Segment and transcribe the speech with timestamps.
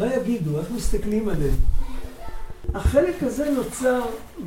[0.00, 0.58] מה יגידו?
[0.58, 1.56] איך מסתכלים עליהם?
[2.74, 4.02] החלק הזה נוצר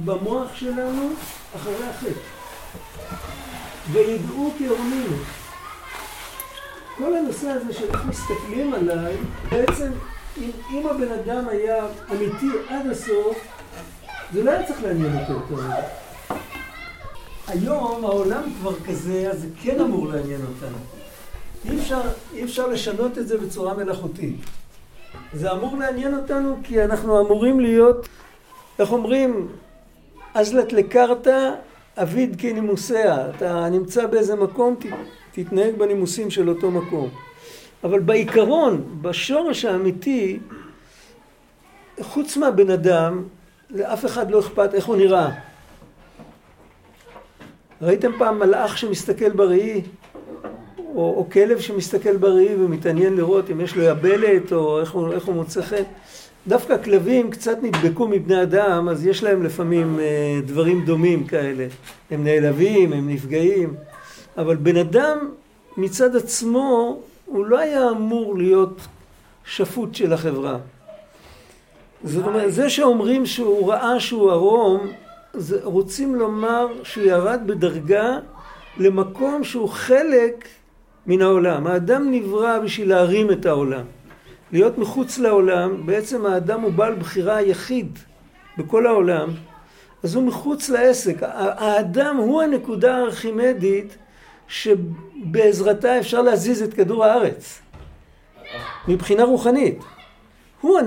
[0.05, 1.09] במוח שלנו
[1.55, 2.09] אחרי החטא.
[3.91, 5.15] וידעו כי הרמינו.
[6.97, 9.17] כל הנושא הזה של איך מסתכלים עליי,
[9.51, 9.91] בעצם
[10.37, 13.37] אם, אם הבן אדם היה אמיתי עד הסוף,
[14.33, 15.69] זה לא היה צריך לעניין אותו יותר.
[17.47, 20.77] היום העולם כבר כזה, אז זה כן אמור לעניין אותנו.
[21.65, 22.01] אי אפשר,
[22.33, 24.35] אי אפשר לשנות את זה בצורה מלאכותית.
[25.33, 28.07] זה אמור לעניין אותנו כי אנחנו אמורים להיות,
[28.79, 29.47] איך אומרים,
[30.33, 31.51] אזלת לקרתא
[31.97, 33.29] אביד כנימוסיה.
[33.29, 34.75] אתה נמצא באיזה מקום,
[35.31, 37.09] תתנהג בנימוסים של אותו מקום.
[37.83, 40.39] אבל בעיקרון, בשורש האמיתי,
[42.01, 43.23] חוץ מהבן אדם,
[43.69, 45.29] לאף אחד לא אכפת איך הוא נראה.
[47.81, 49.81] ראיתם פעם מלאך שמסתכל בראי?
[50.95, 55.25] או, או כלב שמסתכל בראי ומתעניין לראות אם יש לו יבלת או איך הוא, איך
[55.25, 55.83] הוא מוצא חן?
[56.47, 61.67] דווקא כלבים קצת נדבקו מבני אדם, אז יש להם לפעמים אה, דברים דומים כאלה.
[62.11, 63.73] הם נעלבים, הם נפגעים.
[64.37, 65.29] אבל בן אדם
[65.77, 68.81] מצד עצמו, הוא לא היה אמור להיות
[69.45, 70.57] שפוט של החברה.
[72.03, 74.87] זאת אומרת, זה שאומרים שהוא ראה שהוא ערום,
[75.63, 78.19] רוצים לומר שהוא ירד בדרגה
[78.77, 80.47] למקום שהוא חלק
[81.07, 81.67] מן העולם.
[81.67, 83.85] האדם נברא בשביל להרים את העולם.
[84.51, 87.99] להיות מחוץ לעולם, בעצם האדם הוא בעל בחירה היחיד
[88.57, 89.29] בכל העולם,
[90.03, 91.15] אז הוא מחוץ לעסק.
[91.21, 93.97] האדם הוא הנקודה הארכימדית
[94.47, 97.61] שבעזרתה אפשר להזיז את כדור הארץ,
[98.87, 99.79] מבחינה רוחנית.
[100.61, 100.79] הוא,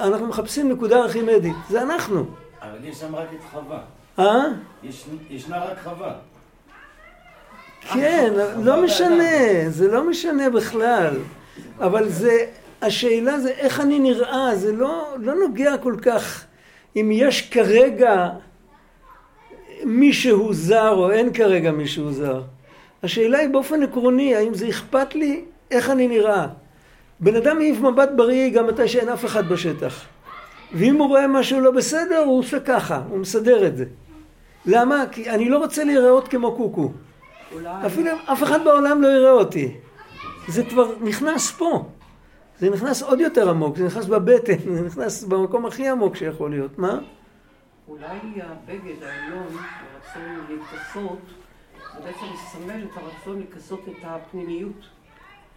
[0.00, 2.26] אנחנו מחפשים נקודה ארכימדית, זה אנחנו.
[2.62, 3.80] אבל יש שם רק את חווה.
[4.18, 4.44] אה?
[4.82, 6.14] יש, ישנה רק חווה.
[7.92, 11.14] כן, לא משנה, זה לא משנה בכלל.
[11.80, 12.46] אבל זה,
[12.82, 16.44] השאלה זה איך אני נראה, זה לא, לא נוגע כל כך
[16.96, 18.28] אם יש כרגע
[19.84, 22.42] מישהו זר או אין כרגע מישהו זר.
[23.02, 26.46] השאלה היא באופן עקרוני, האם זה אכפת לי איך אני נראה.
[27.20, 30.04] בן אדם מעיף מבט בריא גם מתי שאין אף אחד בשטח.
[30.72, 33.84] ואם הוא רואה משהו לא בסדר, הוא עושה ככה, הוא מסדר את זה.
[34.66, 35.04] למה?
[35.12, 36.92] כי אני לא רוצה להיראות כמו קוקו.
[37.52, 37.86] אולי...
[37.86, 39.76] אפילו אף אחד בעולם לא יראה אותי.
[40.48, 41.84] זה כבר נכנס פה.
[42.58, 46.78] זה נכנס עוד יותר עמוק, זה נכנס בבטן, זה נכנס במקום הכי עמוק שיכול להיות.
[46.78, 46.98] מה?
[47.88, 48.06] אולי
[48.36, 51.18] הבגד העליון, הרצון להתכסות,
[51.94, 54.86] זה בעצם מסמל את הרצון לכסות את הפנימיות,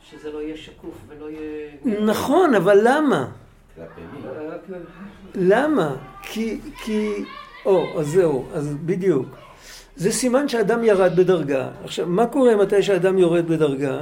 [0.03, 1.71] שזה לא יהיה שקוף ולא יהיה...
[2.05, 3.27] נכון, אבל למה?
[5.35, 5.95] למה?
[6.21, 7.25] כי, כי...
[7.65, 9.27] או, אז זהו, אז בדיוק.
[9.99, 11.69] זה סימן שאדם ירד בדרגה.
[11.83, 13.99] עכשיו, מה קורה מתי שאדם יורד בדרגה?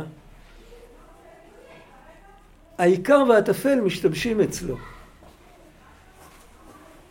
[2.77, 4.75] העיקר והטפל משתבשים אצלו.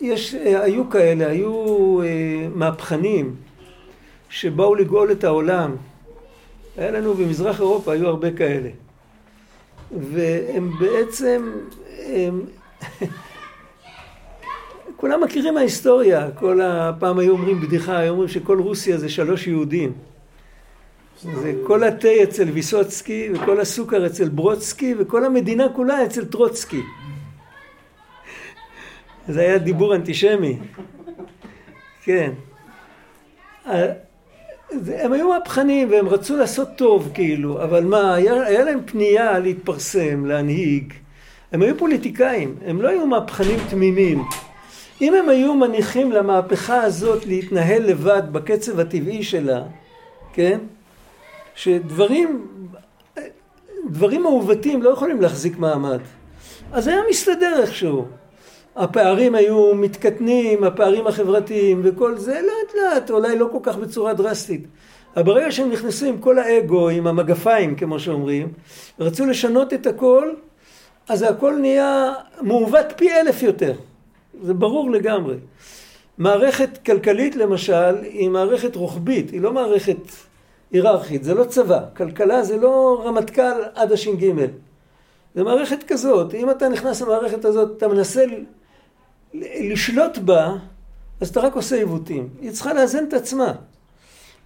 [0.01, 3.37] יש, היו כאלה, היו אה, מהפכנים
[4.29, 5.77] שבאו לגאול את העולם.
[6.77, 8.69] היה לנו במזרח אירופה, היו הרבה כאלה.
[10.13, 11.53] והם בעצם,
[11.99, 12.41] הם,
[14.97, 19.93] כולם מכירים מההיסטוריה, כל הפעם היו אומרים בדיחה, היו אומרים שכל רוסיה זה שלוש יהודים.
[21.23, 26.83] זה כל התה אצל ויסוצקי, וכל הסוכר אצל ברודסקי, וכל המדינה כולה אצל טרוצקי.
[29.29, 30.59] זה היה דיבור אנטישמי.
[32.05, 32.33] כן.
[34.87, 40.27] הם היו מהפכנים והם רצו לעשות טוב כאילו, אבל מה, היה, היה להם פנייה להתפרסם,
[40.27, 40.93] להנהיג.
[41.53, 44.25] הם היו פוליטיקאים, הם לא היו מהפכנים תמימים.
[45.01, 49.63] אם הם היו מניחים למהפכה הזאת להתנהל לבד בקצב הטבעי שלה,
[50.33, 50.59] כן?
[51.55, 52.47] שדברים,
[53.91, 56.01] דברים מעוותים לא יכולים להחזיק מעמד.
[56.73, 58.05] אז היה מסתדר איכשהו.
[58.77, 64.67] הפערים היו מתקטנים, הפערים החברתיים וכל זה לאט לאט, אולי לא כל כך בצורה דרסטית.
[65.17, 68.49] אבל ברגע שהם נכנסו עם כל האגו, עם המגפיים כמו שאומרים,
[69.01, 70.31] רצו לשנות את הכל,
[71.09, 73.73] אז הכל נהיה מעוות פי אלף יותר.
[74.43, 75.37] זה ברור לגמרי.
[76.19, 79.97] מערכת כלכלית למשל היא מערכת רוחבית, היא לא מערכת
[80.71, 81.81] היררכית, זה לא צבא.
[81.97, 84.33] כלכלה זה לא רמטכ"ל עד הש"ג.
[85.35, 88.25] זה מערכת כזאת, אם אתה נכנס למערכת הזאת, אתה מנסה
[89.35, 90.57] לשלוט בה,
[91.21, 92.29] אז אתה רק עושה עיוותים.
[92.41, 93.53] היא צריכה לאזן את עצמה.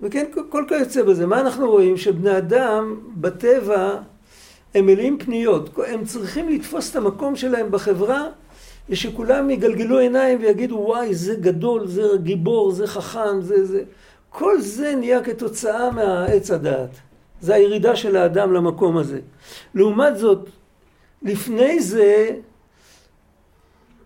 [0.00, 1.26] וכן, כל כיוצא בזה.
[1.26, 1.96] מה אנחנו רואים?
[1.96, 3.94] שבני אדם בטבע
[4.74, 5.78] הם מלאים פניות.
[5.86, 8.28] הם צריכים לתפוס את המקום שלהם בחברה
[8.90, 13.82] ושכולם יגלגלו עיניים ויגידו וואי זה גדול, זה גיבור, זה חכם, זה זה.
[14.30, 16.90] כל זה נהיה כתוצאה מהעץ הדעת.
[17.40, 19.20] זה הירידה של האדם למקום הזה.
[19.74, 20.48] לעומת זאת,
[21.22, 22.28] לפני זה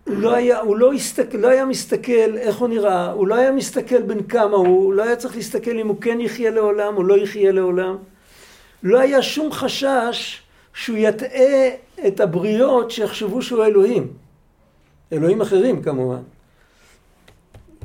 [0.07, 4.01] לא היה, הוא לא, הסתכל, לא היה מסתכל איך הוא נראה, הוא לא היה מסתכל
[4.01, 7.17] בין כמה הוא, הוא לא היה צריך להסתכל אם הוא כן יחיה לעולם או לא
[7.17, 7.97] יחיה לעולם.
[8.83, 10.41] לא היה שום חשש
[10.73, 11.67] שהוא יטעה
[12.07, 14.24] את הבריות שיחשבו שהוא אלוהים.
[15.13, 16.21] אלוהים אחרים כמובן.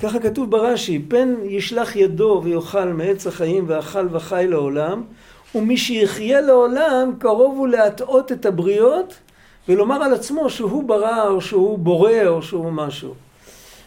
[0.03, 5.03] ככה כתוב ברש"י, פן ישלח ידו ויאכל מעץ החיים ואכל וחי לעולם,
[5.55, 9.15] ומי שיחיה לעולם קרוב הוא להטעות את הבריות
[9.69, 13.15] ולומר על עצמו שהוא ברא או שהוא בורא או שהוא משהו.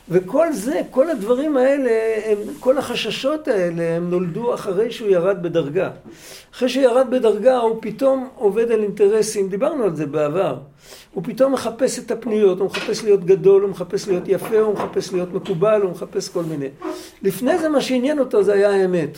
[0.09, 1.91] וכל זה, כל הדברים האלה,
[2.25, 5.91] הם, כל החששות האלה, הם נולדו אחרי שהוא ירד בדרגה.
[6.53, 10.57] אחרי שהוא ירד בדרגה הוא פתאום עובד על אינטרסים, דיברנו על זה בעבר.
[11.13, 15.13] הוא פתאום מחפש את הפניות, הוא מחפש להיות גדול, הוא מחפש להיות יפה, הוא מחפש
[15.13, 16.69] להיות מקובל, הוא מחפש כל מיני.
[17.21, 19.17] לפני זה מה שעניין אותו זה היה האמת.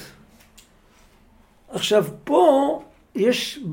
[1.70, 2.82] עכשיו פה
[3.16, 3.64] יש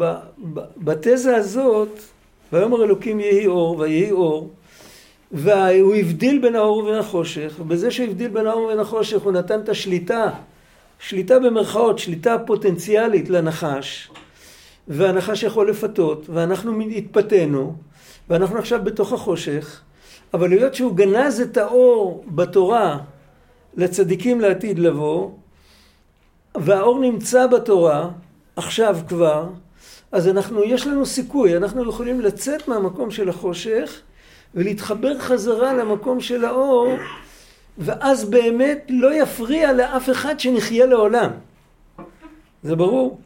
[0.76, 1.98] בתזה הזאת,
[2.52, 4.50] ויאמר אלוקים יהי אור ויהי אור,
[5.32, 9.60] והוא הבדיל בין האור ובין החושך, ובזה שהוא הבדיל בין האור ובין החושך הוא נתן
[9.60, 10.30] את השליטה,
[10.98, 14.10] שליטה במרכאות, שליטה פוטנציאלית לנחש,
[14.88, 17.74] והנחש יכול לפתות, ואנחנו התפתינו,
[18.30, 19.80] ואנחנו עכשיו בתוך החושך,
[20.34, 22.98] אבל היות שהוא גנז את האור בתורה
[23.76, 25.30] לצדיקים לעתיד לבוא,
[26.54, 28.10] והאור נמצא בתורה,
[28.56, 29.46] עכשיו כבר,
[30.12, 34.00] אז אנחנו, יש לנו סיכוי, אנחנו יכולים לצאת מהמקום של החושך
[34.54, 36.96] ולהתחבר חזרה למקום של האור,
[37.78, 41.30] ואז באמת לא יפריע לאף אחד שנחיה לעולם.
[42.62, 43.20] זה ברור.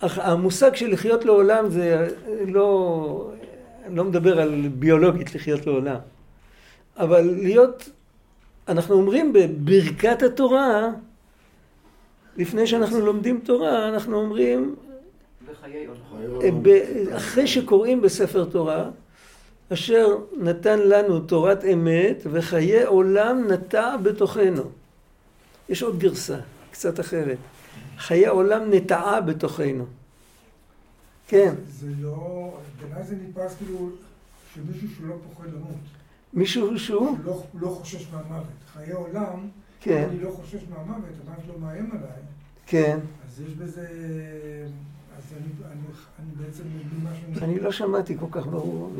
[0.00, 2.08] המושג של לחיות לעולם זה
[2.46, 3.30] לא,
[3.90, 5.96] לא מדבר על ביולוגית לחיות לעולם.
[6.96, 7.90] אבל להיות,
[8.68, 10.88] אנחנו אומרים בברכת התורה,
[12.36, 14.74] לפני שאנחנו לומדים תורה, אנחנו אומרים,
[17.16, 18.90] אחרי שקוראים בספר תורה,
[19.72, 20.06] אשר
[20.38, 24.62] נתן לנו תורת אמת וחיי עולם נטע בתוכנו.
[25.68, 26.38] יש עוד גרסה,
[26.70, 27.38] קצת אחרת.
[27.98, 29.86] חיי עולם נטעה בתוכנו.
[31.28, 31.54] כן.
[31.68, 33.90] זה לא, בעיניי זה נתפס כאילו
[34.54, 35.76] שמישהו שלא פוחד למות.
[36.34, 37.18] מישהו שהוא?
[37.24, 38.46] לא, לא חושש מהמוות.
[38.72, 39.48] חיי עולם,
[39.80, 40.08] כן.
[40.10, 42.22] אני לא חושש מהמוות, המוות לא מאיים עליי.
[42.66, 42.98] כן.
[43.26, 43.86] אז יש בזה...
[45.30, 45.36] אז
[46.18, 47.44] אני, בעצם מבין משהו...
[47.44, 48.92] אני לא שמעתי כל כך ברור.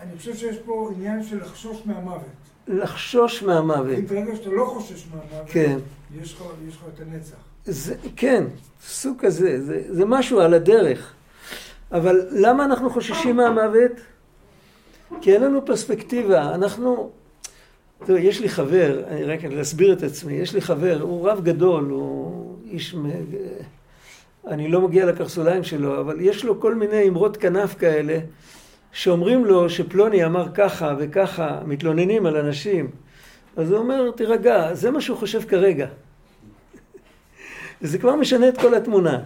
[0.00, 2.22] אני חושב שיש פה עניין של לחשוש מהמוות.
[2.68, 3.98] לחשוש מהמוות.
[3.98, 5.78] אם ברגע שאתה לא חושש מהמוות, כן.
[6.22, 6.42] יש לך,
[6.94, 7.36] את הנצח.
[7.64, 8.44] זה, כן,
[8.86, 11.12] סוג כזה, זה, זה משהו על הדרך.
[11.92, 13.92] אבל למה אנחנו חוששים מהמוות?
[15.20, 16.54] כי אין לנו פרספקטיבה.
[16.54, 17.10] אנחנו...
[18.04, 21.84] תראו, יש לי חבר, אני רק להסביר את עצמי, יש לי חבר, הוא רב גדול,
[21.84, 22.94] הוא איש...
[24.48, 28.18] אני לא מגיע לקרסוליים שלו, אבל יש לו כל מיני אמרות כנף כאלה,
[28.92, 32.90] שאומרים לו שפלוני אמר ככה וככה, מתלוננים על אנשים.
[33.56, 35.86] אז הוא אומר, תירגע, זה מה שהוא חושב כרגע.
[37.82, 39.18] וזה כבר משנה את כל התמונה.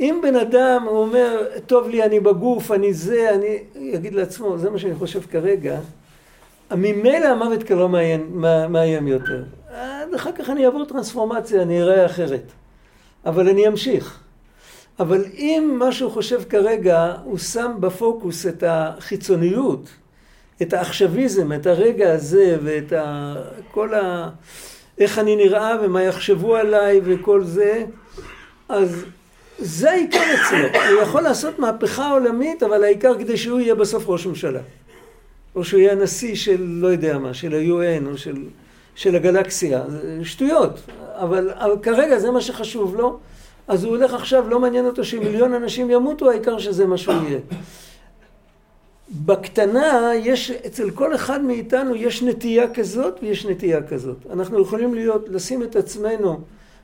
[0.00, 3.58] אם בן אדם אומר, טוב לי, אני בגוף, אני זה, אני...
[3.74, 5.80] יגיד לעצמו, זה מה שאני חושב כרגע,
[6.70, 7.88] ממילא המוות כבר לא
[8.68, 9.44] מאיים יותר.
[10.16, 12.42] אחר כך אני אעבור טרנספורמציה, אני אראה אחרת.
[13.26, 14.18] אבל אני אמשיך.
[15.00, 19.88] אבל אם מה שהוא חושב כרגע, הוא שם בפוקוס את החיצוניות,
[20.62, 23.34] את העכשוויזם, את הרגע הזה ואת ה...
[23.70, 24.30] כל ה...
[24.98, 27.84] איך אני נראה ומה יחשבו עליי וכל זה,
[28.68, 29.04] אז
[29.58, 30.68] זה העיקר אצלו.
[30.92, 34.60] הוא יכול לעשות מהפכה עולמית, אבל העיקר כדי שהוא יהיה בסוף ראש ממשלה.
[35.54, 38.36] או שהוא יהיה הנשיא של לא יודע מה, של ה-UN או של,
[38.98, 39.82] של הגלקסיה.
[40.22, 40.80] שטויות.
[41.14, 43.18] אבל, אבל כרגע זה מה שחשוב לו.
[43.68, 47.38] אז הוא הולך עכשיו, לא מעניין אותו שמיליון אנשים ימותו, העיקר שזה מה שהוא יהיה.
[49.10, 54.16] בקטנה, יש, אצל כל אחד מאיתנו יש נטייה כזאת ויש נטייה כזאת.
[54.32, 56.40] אנחנו יכולים להיות, לשים את עצמנו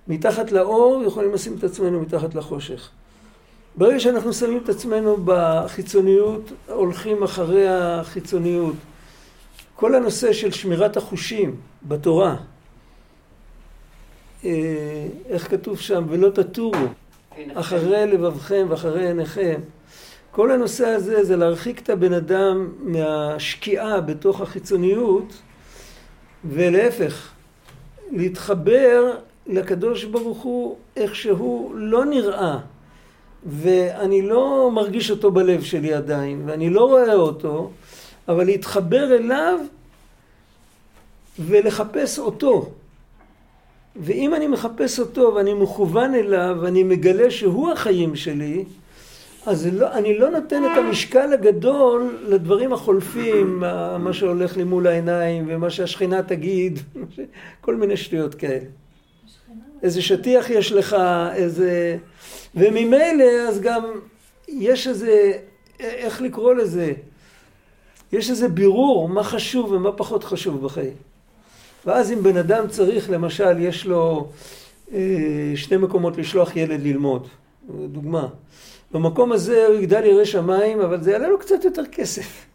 [0.09, 2.91] מתחת לאור, יכולים לשים את עצמנו מתחת לחושך.
[3.77, 8.75] ברגע שאנחנו שמים את עצמנו בחיצוניות, הולכים אחרי החיצוניות.
[9.85, 12.37] כל הנושא של שמירת החושים בתורה,
[14.45, 16.05] אה, איך כתוב שם?
[16.09, 16.87] ולא תטורו
[17.55, 19.61] אחרי לבבכם ואחרי עיניכם.
[20.31, 25.33] כל הנושא הזה זה להרחיק את הבן אדם מהשקיעה בתוך החיצוניות
[26.45, 27.31] ולהפך,
[28.11, 29.11] להתחבר
[29.47, 32.59] לקדוש ברוך הוא איך שהוא לא נראה
[33.47, 37.71] ואני לא מרגיש אותו בלב שלי עדיין ואני לא רואה אותו
[38.29, 39.59] אבל להתחבר אליו
[41.39, 42.71] ולחפש אותו
[43.97, 48.65] ואם אני מחפש אותו ואני מכוון אליו ואני מגלה שהוא החיים שלי
[49.47, 53.61] אז לא, אני לא נותן את המשקל הגדול לדברים החולפים,
[53.99, 56.79] מה שהולך לי מול העיניים ומה שהשכינה תגיד,
[57.61, 58.65] כל מיני שטויות כאלה.
[59.83, 60.97] איזה שטיח יש לך,
[61.35, 61.97] איזה...
[62.55, 63.85] וממילא אז גם
[64.49, 65.33] יש איזה,
[65.81, 66.93] איך לקרוא לזה?
[68.15, 70.97] יש איזה בירור מה חשוב ומה פחות חשוב בחיים.
[71.87, 74.29] ואז אם בן אדם צריך, למשל, יש לו
[74.93, 77.29] אה, שני מקומות לשלוח ילד ללמוד,
[77.69, 78.29] דוגמה.
[78.93, 82.47] במקום הזה הוא יגדל ירא שמיים, אבל זה יעלה לו קצת יותר כסף.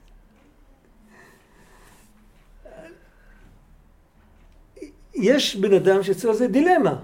[5.15, 6.95] יש בן אדם שאצלו זה דילמה.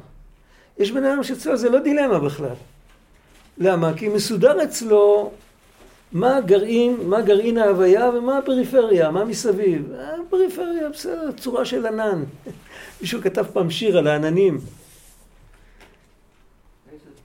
[0.78, 2.56] יש בן אדם שאצלו זה לא דילמה בכלל.
[3.58, 3.94] למה?
[3.98, 5.32] כי מסודר אצלו
[6.12, 9.92] מה גרעין, מה גרעין ההוויה ומה הפריפריה, מה מסביב.
[10.28, 12.24] הפריפריה, בסדר, צורה של ענן.
[13.02, 14.60] מישהו כתב פעם שיר על העננים.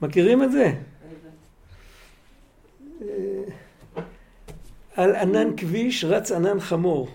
[0.01, 0.73] מכירים את זה?
[4.95, 7.07] על ענן כביש רץ ענן חמור,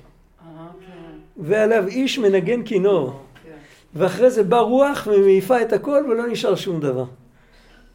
[1.36, 3.20] ועליו איש מנגן כינור,
[3.94, 7.04] ואחרי זה בא רוח ומעיפה את הכל ולא נשאר שום דבר.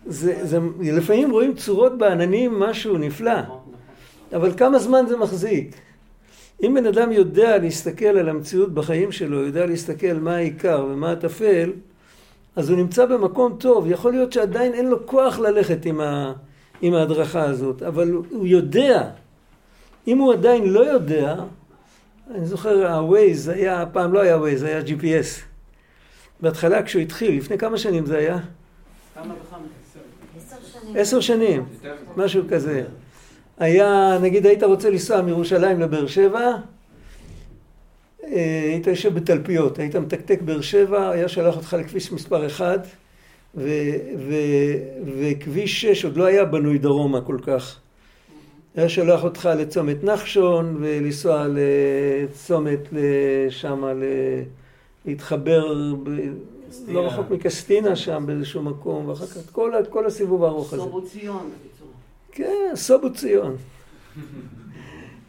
[0.05, 3.41] זה, זה, לפעמים רואים צורות בעננים משהו נפלא,
[4.33, 5.75] אבל כמה זמן זה מחזיק?
[6.63, 11.71] אם בן אדם יודע להסתכל על המציאות בחיים שלו, יודע להסתכל מה העיקר ומה הטפל,
[12.55, 13.91] אז הוא נמצא במקום טוב.
[13.91, 16.33] יכול להיות שעדיין אין לו כוח ללכת עם, ה,
[16.81, 19.09] עם ההדרכה הזאת, אבל הוא יודע.
[20.07, 21.35] אם הוא עדיין לא יודע,
[22.35, 25.41] אני זוכר, ה-Waze היה, פעם לא היה Waze, היה GPS.
[26.41, 28.37] בהתחלה כשהוא התחיל, לפני כמה שנים זה היה?
[29.15, 29.65] כמה וכמה?
[30.95, 31.65] עשר שנים,
[32.17, 32.83] משהו כזה.
[33.59, 36.51] היה, נגיד היית רוצה לנסוע מירושלים לבאר שבע,
[38.23, 42.87] אה, היית יושב בתלפיות, היית מתקתק באר שבע, היה שלח אותך לכביש מספר 1
[43.55, 43.69] ו,
[44.17, 44.33] ו,
[45.19, 47.79] וכביש 6 עוד לא היה בנוי דרומה כל כך.
[48.75, 52.79] היה שולח אותך לצומת נחשון ולנסוע לצומת
[53.49, 53.93] שמה,
[55.05, 56.09] להתחבר ב...
[56.87, 60.81] לא רחוק מקסטינה שם באיזשהו מקום, ואחר כך כל, כל הסיבוב הארוך הזה.
[60.81, 61.70] סובו ציון, בקיצור.
[62.31, 63.55] כן, סובו ציון.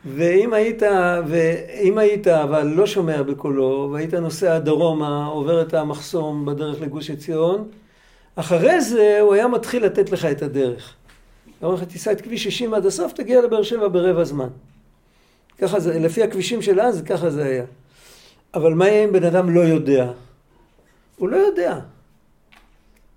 [0.04, 0.82] ואם היית,
[1.26, 7.68] ואם היית, אבל לא שומע בקולו, והיית נוסע דרומה, עובר את המחסום בדרך לגוש עציון,
[8.36, 10.94] אחרי זה הוא היה מתחיל לתת לך את הדרך.
[11.60, 14.48] הוא אומר לך, תיסע את כביש 60 עד הסוף, תגיע לבאר שבע ברבע זמן.
[15.58, 17.64] ככה זה, לפי הכבישים של אז, ככה זה היה.
[18.54, 20.10] אבל מה יהיה אם בן אדם לא יודע?
[21.16, 21.78] הוא לא יודע.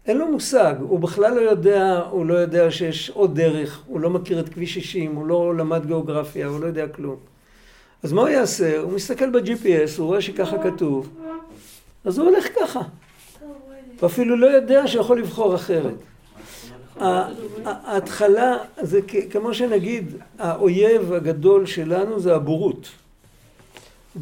[0.07, 4.09] אין לו מושג, הוא בכלל לא יודע, הוא לא יודע שיש עוד דרך, הוא לא
[4.09, 7.15] מכיר את כביש 60, הוא לא למד גיאוגרפיה, הוא לא יודע כלום.
[8.03, 8.79] אז מה הוא יעשה?
[8.79, 11.09] הוא מסתכל ב-GPS, הוא רואה שככה כתוב,
[12.05, 12.81] אז הוא הולך ככה.
[13.99, 15.95] הוא אפילו לא יודע שיכול לבחור אחרת.
[17.65, 18.99] ההתחלה זה
[19.31, 22.89] כמו שנגיד, האויב הגדול שלנו זה הבורות.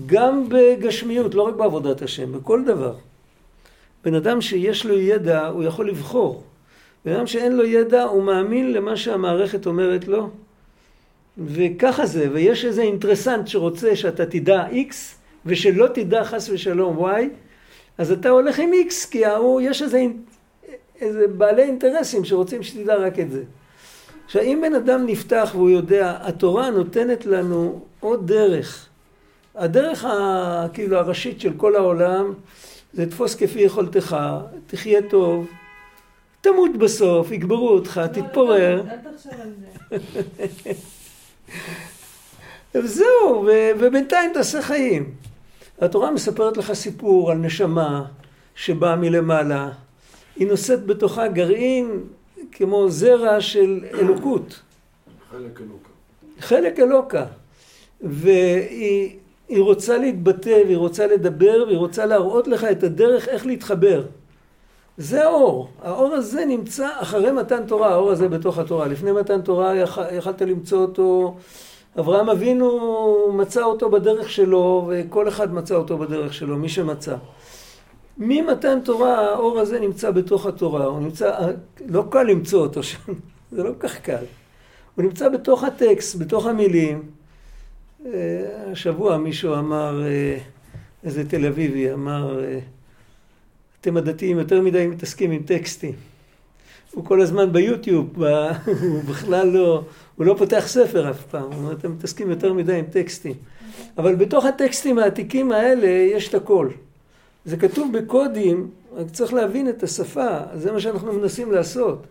[0.06, 2.94] גם בגשמיות, לא רק בעבודת השם, בכל דבר.
[4.04, 6.44] בן אדם שיש לו ידע, הוא יכול לבחור.
[7.06, 10.30] בן אדם שאין לו ידע, הוא מאמין למה שהמערכת אומרת לו.
[11.38, 14.94] וככה זה, ויש איזה אינטרסנט שרוצה שאתה תדע X,
[15.46, 17.22] ושלא תדע חס ושלום Y,
[17.98, 20.06] אז אתה הולך עם X, כי ההוא, יש איזה,
[21.02, 23.44] איזה בעלי אינטרסים שרוצים שתדע רק את זה.
[24.26, 28.88] עכשיו, אם בן אדם נפתח והוא יודע, התורה נותנת לנו עוד דרך.
[29.56, 32.34] הדרך ה, כאילו הראשית של כל העולם
[32.94, 34.18] זה תפוס כפי יכולתך,
[34.68, 35.48] תחיה טוב,
[36.42, 38.84] תמות בסוף, יגברו אותך, לא, תתפורר.
[38.84, 40.72] תחשוב על זה.
[42.84, 45.14] וזהו, ובינתיים תעשה חיים.
[45.82, 48.06] התורה מספרת לך סיפור על נשמה
[48.56, 49.70] שבאה מלמעלה.
[50.36, 52.04] היא נושאת בתוכה גרעין
[52.52, 54.62] כמו זרע של אלוקות.
[55.32, 55.90] חלק אלוקה.
[56.40, 57.26] חלק אלוקה.
[58.02, 64.04] והיא היא רוצה להתבטא, והיא רוצה לדבר, והיא רוצה להראות לך את הדרך איך להתחבר.
[64.98, 65.68] זה האור.
[65.82, 68.88] האור הזה נמצא אחרי מתן תורה, האור הזה בתוך התורה.
[68.88, 69.74] לפני מתן תורה
[70.12, 71.36] יכלת למצוא אותו,
[72.00, 77.16] אברהם אבינו מצא אותו בדרך שלו, וכל אחד מצא אותו בדרך שלו, מי שמצא.
[78.18, 81.32] ממתן תורה האור הזה נמצא בתוך התורה, הוא נמצא,
[81.86, 83.14] לא קל למצוא אותו שם,
[83.52, 84.24] זה לא כל כך קל.
[84.96, 87.04] הוא נמצא בתוך הטקסט, בתוך המילים.
[88.06, 90.38] אה, השבוע מישהו אמר, אה,
[91.04, 92.60] איזה תל אביבי, אמר, אה,
[93.82, 95.94] אתם הדתיים יותר מדי מתעסקים עם טקסטים.
[96.92, 98.24] הוא כל הזמן ביוטיוב,
[98.82, 99.84] הוא בכלל לא,
[100.16, 103.34] הוא לא פותח ספר אף פעם, הוא אומר, אתם מתעסקים יותר מדי עם טקסטים.
[103.98, 106.70] אבל בתוך הטקסטים העתיקים האלה יש את הכל.
[107.46, 112.08] זה כתוב בקודים, רק צריך להבין את השפה, זה מה שאנחנו מנסים לעשות.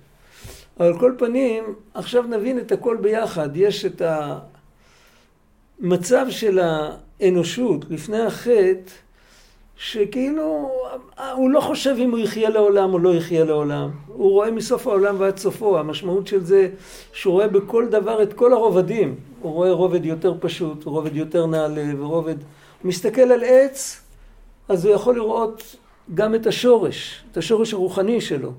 [0.81, 3.57] אבל על כל פנים, עכשיו נבין את הכל ביחד.
[3.57, 4.03] יש את
[5.83, 8.93] המצב של האנושות לפני החטא,
[9.77, 10.71] שכאילו
[11.35, 13.91] הוא לא חושב אם הוא יחיה לעולם או לא יחיה לעולם.
[14.07, 15.79] הוא רואה מסוף העולם ועד סופו.
[15.79, 16.69] המשמעות של זה
[17.13, 19.15] שהוא רואה בכל דבר את כל הרובדים.
[19.41, 22.37] הוא רואה רובד יותר פשוט, רובד יותר נעלה ורובד...
[22.83, 24.01] הוא מסתכל על עץ,
[24.69, 25.77] אז הוא יכול לראות
[26.15, 28.53] גם את השורש, את השורש הרוחני שלו.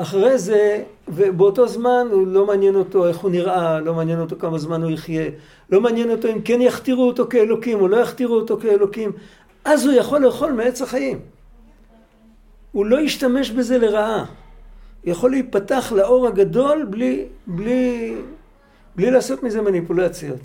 [0.00, 4.58] אחרי זה, ובאותו זמן הוא לא מעניין אותו איך הוא נראה, לא מעניין אותו כמה
[4.58, 5.30] זמן הוא יחיה,
[5.70, 9.12] לא מעניין אותו אם כן יכתירו אותו כאלוקים או לא יכתירו אותו כאלוקים,
[9.64, 11.20] אז הוא יכול לאכול מעץ החיים.
[12.72, 14.24] הוא לא ישתמש בזה לרעה.
[15.04, 18.14] הוא יכול להיפתח לאור הגדול בלי, בלי,
[18.96, 20.40] בלי לעשות מזה מניפולציות.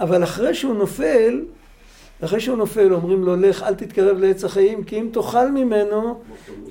[0.00, 1.44] אבל אחרי שהוא נופל,
[2.24, 6.20] אחרי שהוא נופל אומרים לו לך אל תתקרב לעץ החיים כי אם תאכל ממנו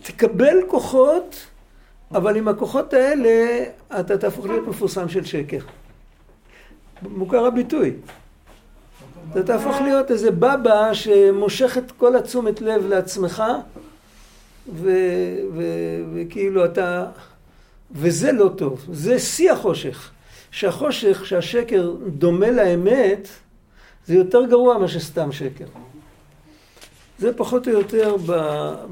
[0.01, 1.45] תקבל כוחות
[2.13, 3.63] אבל עם הכוחות האלה
[3.99, 5.59] אתה תהפוך להיות מפורסם של שקר.
[7.01, 7.93] מוכר הביטוי.
[9.31, 13.43] אתה תהפוך להיות איזה בבא שמושך את כל התשומת לב לעצמך
[16.13, 17.05] וכאילו אתה...
[17.91, 20.11] וזה לא טוב, זה שיא החושך.
[20.51, 23.27] שהחושך, שהשקר דומה לאמת,
[24.05, 25.65] זה יותר גרוע מאשר סתם שקר.
[27.23, 28.15] זה פחות או יותר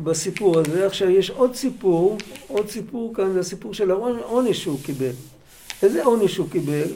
[0.04, 0.86] בסיפור הזה.
[0.86, 5.12] עכשיו יש עוד סיפור, עוד סיפור כאן, זה הסיפור של העונש שהוא קיבל.
[5.84, 6.88] איזה עונש הוא קיבל?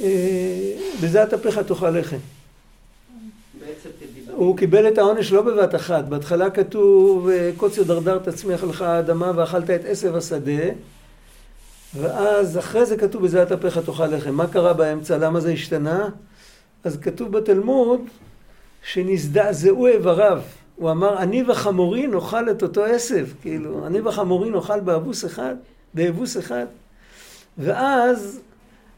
[0.00, 2.16] אה, בזה התהפך תאכל לחם.
[4.32, 6.04] הוא קיבל את העונש לא בבת אחת.
[6.04, 10.64] בהתחלה כתוב, קוצר דרדר תצמיח לך האדמה ואכלת את עשב השדה.
[11.94, 14.34] ואז אחרי זה כתוב בזה התהפך תאכל לחם.
[14.34, 15.18] מה קרה באמצע?
[15.18, 16.08] למה זה השתנה?
[16.84, 18.00] אז כתוב בתלמוד
[18.86, 20.40] שנזדעזעו איבריו.
[20.76, 23.26] הוא אמר, אני וחמורי נאכל את אותו עשב.
[23.42, 25.54] כאילו, אני וחמורי נאכל באבוס אחד,
[25.94, 26.66] באבוס אחד.
[27.58, 28.40] ואז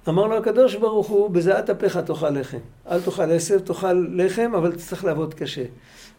[0.08, 2.58] אמר לו הקדוש ברוך הוא, בזיעת אפיך תאכל לחם.
[2.90, 5.64] אל תאכל עשב, תאכל לחם, אבל תצטרך לעבוד קשה.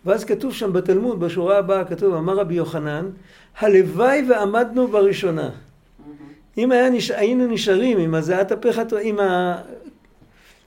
[0.06, 3.06] ואז כתוב שם בתלמוד, בשורה הבאה כתוב, אמר רבי יוחנן,
[3.60, 5.50] הלוואי ועמדנו בראשונה.
[6.58, 7.12] אם היה נש...
[7.12, 9.62] היינו נשארים עם הזיעת אפיך, עם ה...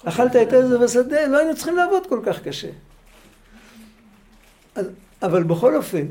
[0.05, 2.69] אכלת את עזר בשדה, לא היינו צריכים לעבוד כל כך קשה.
[5.23, 6.07] אבל בכל אופן,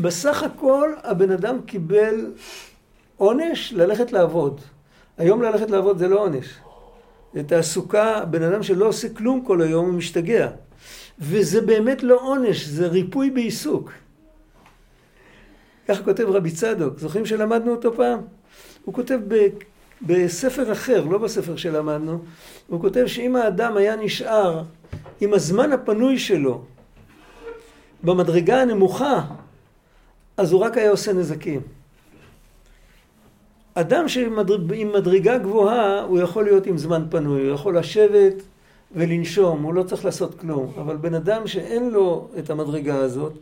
[0.00, 2.32] בסך הכל הבן אדם קיבל
[3.16, 4.60] עונש ללכת לעבוד.
[5.18, 6.46] היום ללכת לעבוד זה לא עונש.
[7.34, 10.48] זה תעסוקה, בן אדם שלא עושה כלום כל היום הוא משתגע.
[11.18, 13.92] וזה באמת לא עונש, זה ריפוי בעיסוק.
[15.88, 18.20] ככה כותב רבי צדוק, זוכרים שלמדנו אותו פעם?
[18.84, 19.48] הוא כותב ב,
[20.02, 22.18] בספר אחר, לא בספר שלמדנו,
[22.66, 24.62] הוא כותב שאם האדם היה נשאר
[25.20, 26.64] עם הזמן הפנוי שלו
[28.04, 29.20] במדרגה הנמוכה,
[30.36, 31.60] אז הוא רק היה עושה נזקים.
[33.74, 34.38] אדם שעם
[34.92, 38.34] מדרגה גבוהה, הוא יכול להיות עם זמן פנוי, הוא יכול לשבת
[38.92, 40.72] ולנשום, הוא לא צריך לעשות כלום.
[40.80, 43.32] אבל בן אדם שאין לו את המדרגה הזאת,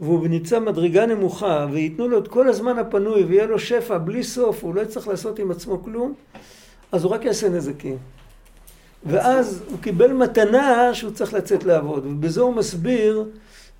[0.00, 4.64] והוא נמצא מדרגה נמוכה, וייתנו לו את כל הזמן הפנוי, ויהיה לו שפע בלי סוף,
[4.64, 6.14] הוא לא יצטרך לעשות עם עצמו כלום,
[6.92, 7.96] אז הוא רק יעשה נזקים.
[9.06, 13.24] ואז הוא קיבל מתנה שהוא צריך לצאת לעבוד, ובזה הוא מסביר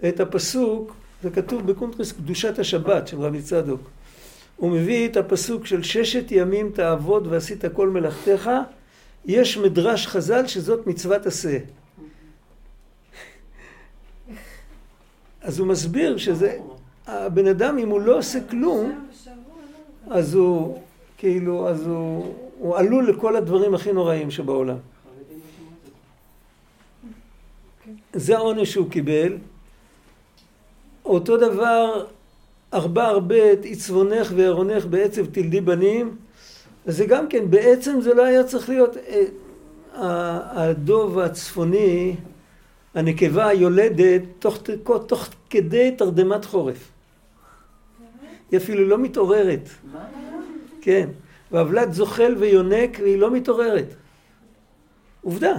[0.08, 3.80] את הפסוק, זה כתוב בקונטרס קדושת השבת של רבי צדוק.
[4.56, 8.50] הוא מביא את הפסוק של ששת ימים תעבוד ועשית כל מלאכתך,
[9.24, 11.58] יש מדרש חז"ל שזאת מצוות עשה.
[15.40, 16.58] אז הוא מסביר שזה,
[17.06, 19.06] הבן אדם אם הוא לא עושה כלום,
[20.10, 20.78] אז הוא,
[21.18, 24.76] כאילו, אז הוא, הוא עלול לכל הדברים הכי נוראים שבעולם.
[28.12, 29.36] זה העונש שהוא קיבל.
[31.10, 32.06] אותו דבר
[32.74, 36.16] ארבע הרבה עיצבונך וערונך בעצב תלדי בנים.
[36.86, 42.16] וזה גם כן, בעצם זה לא היה צריך להיות אה, הדוב הצפוני,
[42.94, 44.58] הנקבה היולדת, תוך,
[45.06, 46.88] תוך כדי תרדמת חורף.
[48.50, 49.68] היא אפילו לא מתעוררת.
[50.80, 51.08] כן.
[51.52, 53.94] והבלת זוחל ויונק והיא לא מתעוררת.
[55.22, 55.54] עובדה.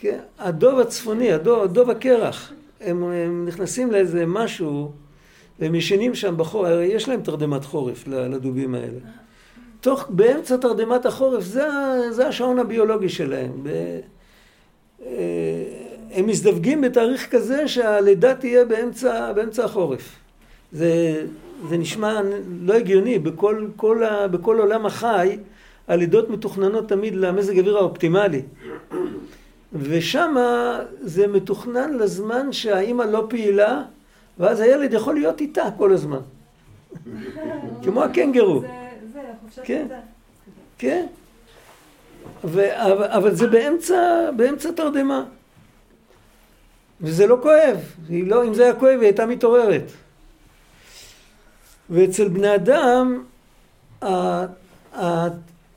[0.00, 0.18] כן.
[0.38, 2.52] הדוב הצפוני, הדוב, הדוב הקרח,
[2.84, 4.92] הם, הם נכנסים לאיזה משהו
[5.60, 8.98] והם ישנים שם בחורף, יש להם תרדמת חורף לדובים האלה.
[9.80, 11.66] תוך, באמצע תרדמת החורף, זה,
[12.10, 13.50] זה השעון הביולוגי שלהם.
[13.62, 13.68] ב,
[15.06, 15.12] אה,
[16.12, 20.16] הם מזדווגים בתאריך כזה שהלידה תהיה באמצע, באמצע החורף.
[20.72, 21.24] זה,
[21.68, 22.20] זה נשמע
[22.62, 25.38] לא הגיוני, בכל, כל בכל עולם החי
[25.88, 28.42] הלידות מתוכננות תמיד למזג האוויר האופטימלי.
[29.74, 30.36] ושם
[31.00, 33.82] זה מתוכנן לזמן שהאימא לא פעילה
[34.38, 36.18] ואז הילד יכול להיות איתה כל הזמן.
[37.84, 38.60] כמו הקנגרו.
[38.60, 38.68] זה,
[39.12, 39.86] זה, חופשת כן.
[40.78, 41.06] כן.
[42.44, 45.24] ו- אבל, אבל זה באמצע, באמצע תרדמה.
[47.00, 47.76] וזה לא כואב.
[48.08, 49.92] היא לא, אם זה היה כואב היא הייתה מתעוררת.
[51.90, 53.24] ואצל בני אדם,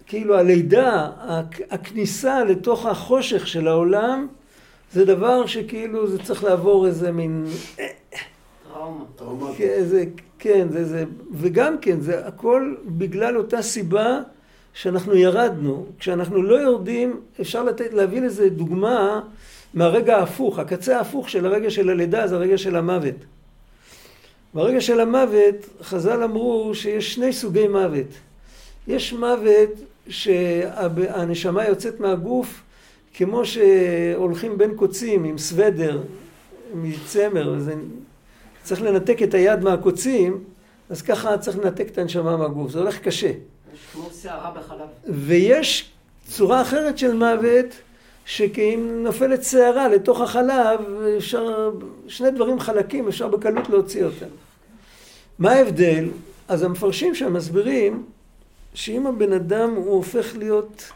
[0.07, 4.27] כאילו הלידה, הכ- הכניסה לתוך החושך של העולם,
[4.93, 7.45] זה דבר שכאילו זה צריך לעבור איזה מין
[9.15, 9.51] טראומה.
[9.57, 10.03] כן, זה,
[10.39, 14.19] כן, זה, זה, וגם כן, זה הכל בגלל אותה סיבה
[14.73, 15.85] שאנחנו ירדנו.
[15.99, 19.21] כשאנחנו לא יורדים, אפשר לתת, להביא לזה דוגמה
[19.73, 20.59] מהרגע ההפוך.
[20.59, 23.15] הקצה ההפוך של הרגע של הלידה זה הרגע של המוות.
[24.53, 28.07] ברגע של המוות, חז"ל אמרו שיש שני סוגי מוות.
[28.87, 29.69] יש מוות
[30.07, 32.61] שהנשמה יוצאת מהגוף
[33.13, 36.01] כמו שהולכים בין קוצים עם סוודר,
[36.73, 37.73] מצמר, וזה
[38.63, 40.43] צריך לנתק את היד מהקוצים,
[40.89, 42.71] אז ככה צריך לנתק את הנשמה מהגוף.
[42.71, 43.31] זה הולך קשה.
[43.93, 44.87] כמו שערה בחלב.
[45.07, 45.91] ויש
[46.27, 47.65] צורה אחרת של מוות,
[48.25, 50.79] שאם נופלת שערה לתוך החלב,
[51.17, 51.71] אפשר,
[52.07, 54.25] שני דברים חלקים, אפשר בקלות להוציא אותם.
[55.39, 56.09] מה ההבדל?
[56.47, 58.03] אז המפרשים שם מסבירים
[58.75, 60.91] שאם הבן אדם הוא הופך להיות,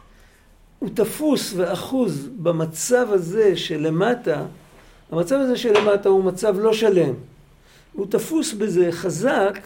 [0.79, 4.45] הוא תפוס ואחוז במצב הזה שלמטה,
[5.11, 7.13] המצב הזה שלמטה הוא מצב לא שלם.
[7.93, 9.59] הוא תפוס בזה חזק,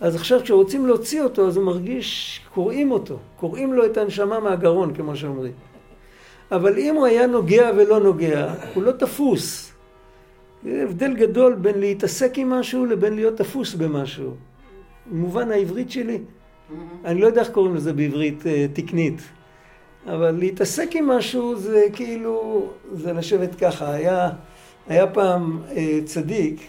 [0.00, 4.94] אז עכשיו כשרוצים להוציא אותו, אז הוא מרגיש, קוראים אותו, קוראים לו את הנשמה מהגרון,
[4.94, 5.52] כמו שאומרים.
[6.52, 9.72] אבל אם הוא היה נוגע ולא נוגע, הוא לא תפוס.
[10.64, 14.34] זה הבדל גדול בין להתעסק עם משהו לבין להיות תפוס במשהו.
[15.10, 16.18] במובן העברית שלי.
[17.04, 19.22] אני לא יודע איך קוראים לזה בעברית אה, תקנית.
[20.06, 23.92] אבל להתעסק עם משהו זה כאילו, זה לשבת ככה.
[23.92, 24.30] היה,
[24.88, 26.60] היה פעם אה, צדיק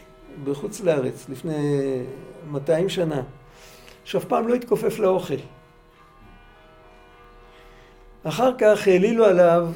[0.43, 1.53] בחוץ לארץ, לפני
[2.51, 3.21] 200 שנה,
[4.03, 5.35] שאף פעם לא התכופף לאוכל.
[8.23, 9.67] אחר כך העלילו עליו,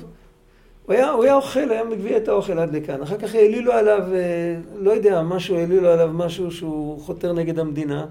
[0.85, 3.01] הוא היה, הוא היה אוכל, היה מביא את האוכל עד לכאן.
[3.01, 8.05] אחר כך העלילו עליו, אה, לא יודע, משהו, העלילו עליו משהו שהוא חותר נגד המדינה.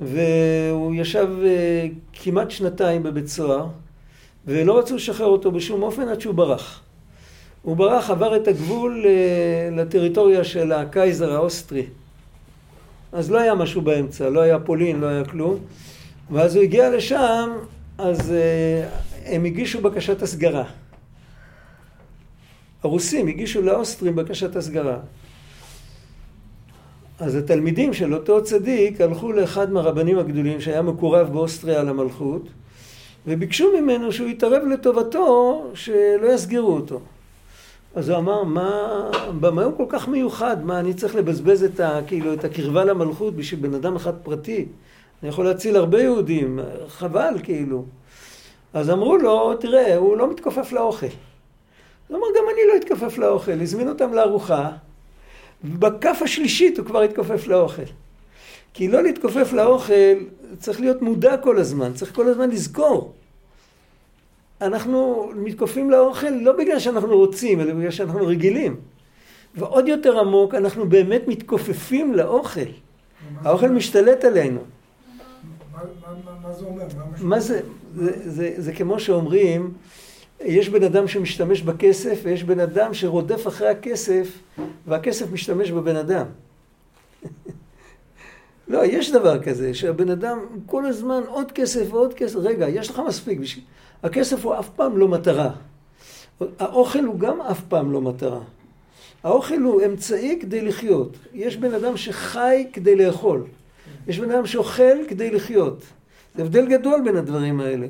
[0.00, 3.66] והוא ישב אה, כמעט שנתיים בבית סוהר,
[4.46, 6.82] ולא רצו לשחרר אותו בשום אופן עד שהוא ברח.
[7.62, 11.86] הוא ברח, עבר את הגבול אה, לטריטוריה של הקייזר האוסטרי.
[13.12, 15.58] אז לא היה משהו באמצע, לא היה פולין, לא היה כלום.
[16.30, 17.50] ואז הוא הגיע לשם,
[17.98, 18.88] אז אה,
[19.24, 20.64] הם הגישו בקשת הסגרה.
[22.82, 24.98] הרוסים הגישו לאוסטרים בקשת הסגרה.
[27.22, 32.42] אז התלמידים של אותו צדיק הלכו לאחד מהרבנים הגדולים שהיה מקורב באוסטריה למלכות
[33.26, 37.00] וביקשו ממנו שהוא יתערב לטובתו שלא יסגרו אותו.
[37.94, 40.64] אז הוא אמר, מה, במה הוא כל כך מיוחד?
[40.64, 44.66] מה, אני צריך לבזבז את, ה, כאילו, את הקרבה למלכות בשביל בן אדם אחד פרטי?
[45.22, 46.58] אני יכול להציל הרבה יהודים,
[46.88, 47.84] חבל כאילו.
[48.74, 51.06] אז אמרו לו, תראה, הוא לא מתכופף לאוכל.
[52.08, 53.60] הוא אמר, גם אני לא אתכופף לאוכל.
[53.60, 54.70] הזמין אותם לארוחה,
[55.64, 57.82] בכף השלישית הוא כבר התכופף לאוכל.
[58.74, 59.92] כי לא להתכופף לאוכל,
[60.58, 63.12] צריך להיות מודע כל הזמן, צריך כל הזמן לזכור.
[64.60, 68.76] אנחנו מתכופפים לאוכל לא בגלל שאנחנו רוצים, אלא בגלל שאנחנו רגילים.
[69.54, 72.60] ועוד יותר עמוק, אנחנו באמת מתכופפים לאוכל.
[73.44, 74.60] האוכל משתלט עלינו.
[74.60, 76.84] מה- מה- מה- מה זה אומר?
[77.20, 77.60] מה זה?
[77.96, 79.72] זה, זה, זה כמו שאומרים,
[80.44, 84.38] יש בן אדם שמשתמש בכסף ויש בן אדם שרודף אחרי הכסף
[84.86, 86.26] והכסף משתמש בבן אדם.
[88.68, 92.36] לא, יש דבר כזה, שהבן אדם כל הזמן עוד כסף ועוד כסף.
[92.36, 93.64] רגע, יש לך מספיק בשביל...
[94.02, 95.50] הכסף הוא אף פעם לא מטרה.
[96.58, 98.40] האוכל הוא גם אף פעם לא מטרה.
[99.22, 101.16] האוכל הוא אמצעי כדי לחיות.
[101.34, 103.44] יש בן אדם שחי כדי לאכול.
[104.06, 105.82] יש בן אדם שאוכל כדי לחיות.
[106.34, 107.86] זה הבדל גדול בין הדברים האלה.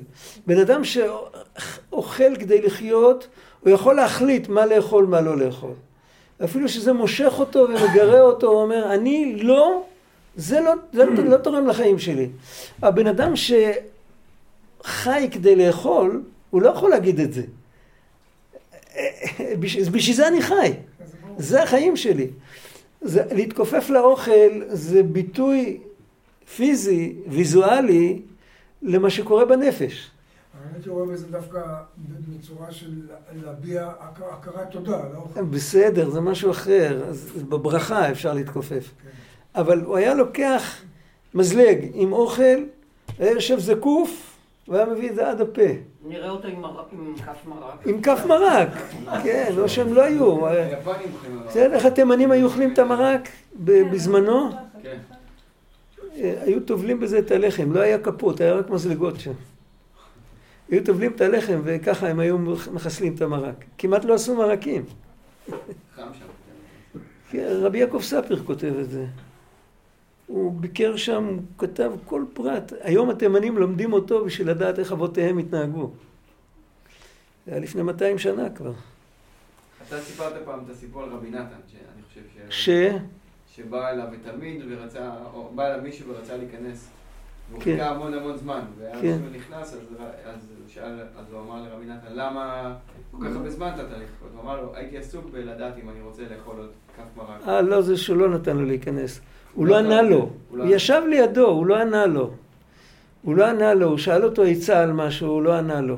[0.46, 3.28] בן אדם שאוכל כדי לחיות,
[3.60, 5.74] הוא יכול להחליט מה לאכול, מה לא לאכול.
[6.44, 9.84] אפילו שזה מושך אותו ומגרה אותו, הוא אומר, אני לא,
[10.36, 12.28] זה לא, זה לא, לא תורם לחיים שלי.
[12.82, 17.42] הבן אדם שחי כדי לאכול, הוא לא יכול להגיד את זה.
[19.92, 20.72] בשביל זה אני חי.
[21.38, 22.26] זה החיים שלי.
[23.00, 25.78] זה, להתכופף לאוכל זה ביטוי
[26.56, 28.20] פיזי, ויזואלי,
[28.82, 30.10] למה שקורה בנפש.
[30.64, 31.60] אני הייתי רואה בזה דווקא
[32.38, 32.90] בצורה של
[33.44, 35.42] להביע הכ- הכרת תודה האוכל.
[35.42, 37.02] בסדר, זה משהו אחר.
[37.08, 38.90] אז בברכה אפשר להתכופף.
[39.54, 40.82] אבל הוא היה לוקח
[41.34, 42.42] מזלג עם אוכל,
[43.18, 45.62] היה יושב זקוף, הוא היה מביא את זה עד הפה.
[46.06, 47.86] נראה אותו עם מר- עם כף מרק.
[47.86, 48.68] עם כף מרק,
[49.22, 50.46] כן, או שהם לא היו.
[50.46, 51.46] היפנים אוכלים מרק.
[51.46, 53.28] בסדר, איך התימנים היו אוכלים את המרק
[53.64, 54.50] ב- בזמנו?
[54.82, 54.98] כן.
[56.16, 59.32] אה, היו טובלים בזה את הלחם, לא היה כפות, היה רק מזלגות שם.
[60.68, 62.38] היו טובלים את הלחם וככה הם היו
[62.72, 63.64] מחסלים את המרק.
[63.78, 64.84] כמעט לא עשו מרקים.
[67.34, 69.06] רבי יעקב ספיר כותב את זה.
[70.26, 72.72] הוא ביקר שם, הוא כתב כל פרט.
[72.80, 75.90] היום התימנים לומדים אותו בשביל לדעת איך אבותיהם התנהגו.
[77.46, 78.72] זה היה לפני 200 שנה כבר.
[79.88, 82.20] אתה סיפרת פעם את הסיפור על רבי נתן, שאני חושב
[82.50, 82.64] ש...
[82.64, 82.70] ש...
[83.56, 86.88] שבא אליו תלמיד ורצה, או בא אליו מישהו ורצה להיכנס.
[87.50, 87.72] והוא כן.
[87.72, 89.18] חיכה המון המון זמן, ואז כן.
[89.18, 89.80] כשהוא נכנס, אז,
[90.24, 92.74] אז הוא שאל, אז הוא אמר לרבי נתן, למה
[93.10, 94.28] כל כך הרבה זמן נתת לחכות?
[94.34, 97.48] הוא אמר לו, הייתי עסוק בלדעת אם אני רוצה לאכול עוד כף מרק.
[97.48, 99.20] אה, לא, זה שהוא לא נתן לו להיכנס.
[99.54, 100.08] הוא לא לא ענה לו.
[100.08, 100.16] לו.
[100.16, 100.74] הוא הוא לא.
[100.74, 102.30] ישב לידו, הוא לא ענה לו.
[103.22, 105.96] הוא לא ענה לו, הוא שאל אותו עצה על משהו, הוא לא ענה לו.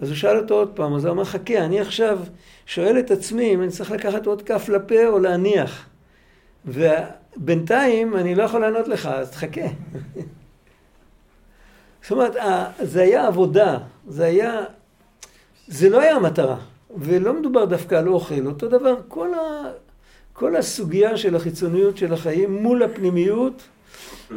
[0.00, 2.18] אז הוא שאל אותו עוד פעם, אז הוא אמר, חכה, אני עכשיו
[2.66, 5.88] שואל את עצמי אם אני צריך לקחת עוד כף לפה או להניח.
[6.66, 9.60] ובינתיים אני לא יכול לענות לך, אז תחכה.
[12.02, 12.36] זאת אומרת,
[12.82, 14.64] זה היה עבודה, זה היה,
[15.66, 16.56] זה לא היה המטרה,
[16.96, 19.70] ולא מדובר דווקא על אוכל, אותו דבר, כל, ה,
[20.32, 23.62] כל הסוגיה של החיצוניות של החיים מול הפנימיות,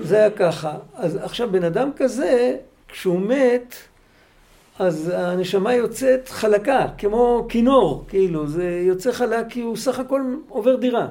[0.01, 0.77] זה היה ככה.
[0.95, 3.75] אז עכשיו בן אדם כזה, כשהוא מת,
[4.79, 10.75] אז הנשמה יוצאת חלקה, כמו כינור, כאילו, זה יוצא חלק כי הוא סך הכל עובר
[10.75, 11.07] דירה.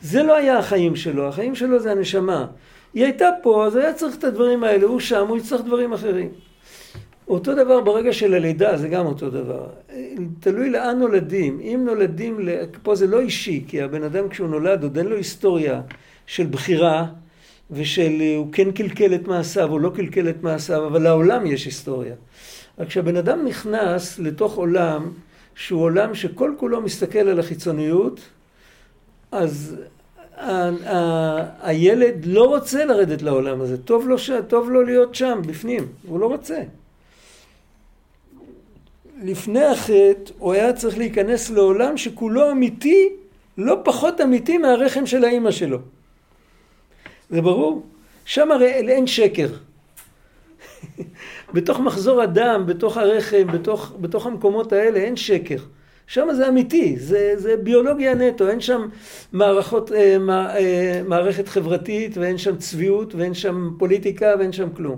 [0.00, 2.46] זה לא היה החיים שלו, החיים שלו זה הנשמה.
[2.94, 6.28] היא הייתה פה, אז היה צריך את הדברים האלה, הוא שם, הוא יצטרך דברים אחרים.
[7.28, 9.66] אותו דבר ברגע של הלידה, זה גם אותו דבר.
[10.40, 11.60] תלוי לאן נולדים.
[11.60, 12.48] אם נולדים,
[12.82, 15.80] פה זה לא אישי, כי הבן אדם כשהוא נולד עוד אין לו היסטוריה
[16.26, 17.06] של בחירה,
[17.70, 22.14] ושל הוא כן קלקל את מעשיו או לא קלקל את מעשיו, אבל לעולם יש היסטוריה.
[22.78, 25.10] רק כשהבן אדם נכנס לתוך עולם
[25.54, 28.20] שהוא עולם שכל כולו מסתכל על החיצוניות,
[29.32, 29.76] אז
[31.60, 34.30] הילד לא רוצה לרדת לעולם הזה, טוב לו, ש...
[34.48, 36.62] טוב לו להיות שם, בפנים, הוא לא רוצה.
[39.22, 43.08] לפני החטא הוא היה צריך להיכנס לעולם שכולו אמיתי,
[43.58, 45.78] לא פחות אמיתי מהרחם של האימא שלו.
[47.30, 47.86] זה ברור?
[48.24, 49.48] שם הרי אין שקר.
[51.54, 55.58] בתוך מחזור הדם, בתוך הרחם, בתוך, בתוך המקומות האלה אין שקר.
[56.10, 58.88] שם זה אמיתי, זה, זה ביולוגיה נטו, אין שם
[59.32, 64.96] מערכות, אה, מע, אה, מערכת חברתית ואין שם צביעות ואין שם פוליטיקה ואין שם כלום.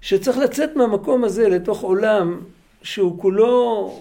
[0.00, 2.40] שצריך לצאת מהמקום הזה לתוך עולם
[2.82, 3.92] שהוא כולו,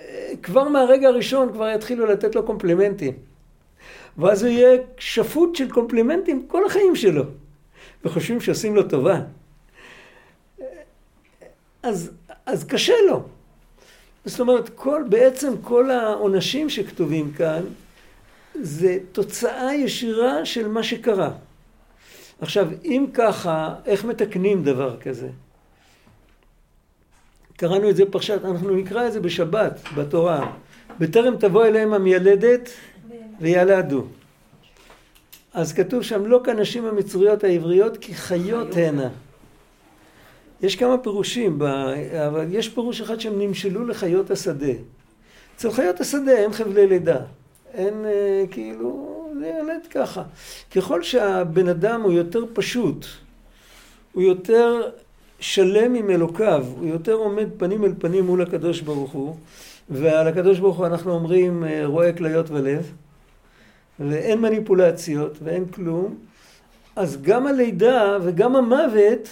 [0.00, 3.12] אה, כבר מהרגע הראשון כבר יתחילו לתת לו קומפלימנטים.
[4.18, 7.24] ואז הוא יהיה שפוט של קומפלימנטים כל החיים שלו,
[8.04, 9.20] וחושבים שעושים לו טובה.
[11.82, 12.10] אז,
[12.46, 13.22] אז קשה לו.
[14.24, 17.62] זאת אומרת, כל, בעצם כל העונשים שכתובים כאן,
[18.60, 21.30] זה תוצאה ישירה של מה שקרה.
[22.40, 25.28] עכשיו, אם ככה, איך מתקנים דבר כזה?
[27.56, 30.52] קראנו את זה בפרשת, אנחנו נקרא את זה בשבת, בתורה.
[30.98, 32.70] בטרם תבוא אליהם המיילדת
[33.40, 34.04] וילדו.
[35.54, 39.08] אז כתוב שם, לא כנשים המצריות העבריות, כי חיות הנה.
[40.64, 41.62] יש כמה פירושים,
[42.26, 44.72] אבל יש פירוש אחד שהם נמשלו לחיות השדה.
[45.56, 47.20] אצל חיות השדה אין חבלי לידה.
[47.74, 50.22] אין אה, כאילו, זה ילד ככה.
[50.76, 53.06] ככל שהבן אדם הוא יותר פשוט,
[54.12, 54.90] הוא יותר
[55.40, 59.36] שלם עם אלוקיו, הוא יותר עומד פנים אל פנים מול הקדוש ברוך הוא,
[59.90, 62.92] ועל הקדוש ברוך הוא אנחנו אומרים אה, רואה כליות ולב,
[64.00, 66.14] ואין מניפולציות ואין כלום,
[66.96, 69.28] אז גם הלידה וגם המוות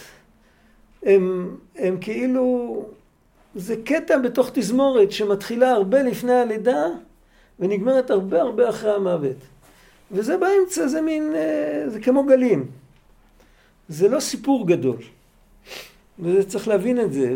[1.02, 2.76] הם, הם כאילו,
[3.54, 6.86] זה קטע בתוך תזמורת שמתחילה הרבה לפני הלידה
[7.60, 9.36] ונגמרת הרבה הרבה אחרי המוות.
[10.12, 12.66] וזה באמצע, זה מין, אה, זה כמו גלים.
[13.88, 14.96] זה לא סיפור גדול.
[16.18, 17.34] וזה צריך להבין את זה.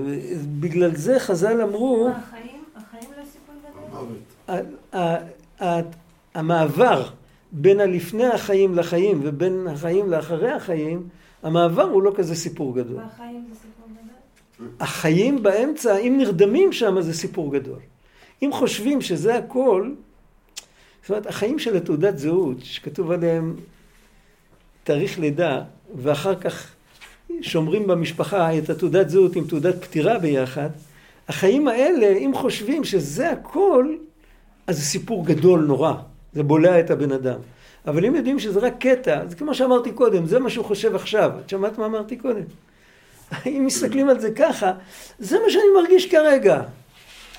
[0.61, 3.55] בגלל זה חז"ל אמרו, החיים, החיים לא סיפור
[3.89, 4.07] גדול?
[4.49, 5.25] ה- ה-
[5.65, 5.81] ה-
[6.35, 7.07] המעבר
[7.53, 11.09] בין הלפני החיים לחיים ובין החיים לאחרי החיים,
[11.43, 12.97] המעבר הוא לא כזה סיפור גדול.
[12.97, 14.69] והחיים זה סיפור גדול?
[14.81, 17.79] החיים באמצע, אם נרדמים שם, זה סיפור גדול.
[18.43, 19.91] אם חושבים שזה הכל,
[21.03, 23.57] זאת אומרת, החיים של התעודת זהות, שכתוב עליהם
[24.85, 25.63] תאריך לידה,
[25.95, 26.73] ואחר כך
[27.41, 30.71] שומרים במשפחה את התעודת זהות עם תעודת פטירה ביחד,
[31.29, 33.95] החיים האלה, אם חושבים שזה הכל,
[34.67, 35.95] אז זה סיפור גדול נורא.
[36.33, 37.39] זה בולע את הבן אדם.
[37.87, 41.31] אבל אם יודעים שזה רק קטע, זה כמו שאמרתי קודם, זה מה שהוא חושב עכשיו.
[41.45, 42.43] את שמעת מה אמרתי קודם?
[43.47, 44.73] אם מסתכלים על זה ככה,
[45.19, 46.63] זה מה שאני מרגיש כרגע.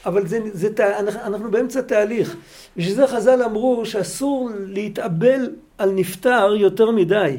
[0.05, 0.69] אבל זה, זה,
[1.05, 2.35] אנחנו באמצע תהליך.
[2.77, 7.37] בשביל זה חז"ל אמרו שאסור להתאבל על נפטר יותר מדי.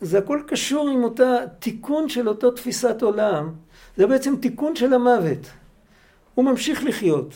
[0.00, 3.52] זה הכל קשור עם אותה תיקון של אותו תפיסת עולם.
[3.96, 5.50] זה בעצם תיקון של המוות.
[6.34, 7.34] הוא ממשיך לחיות.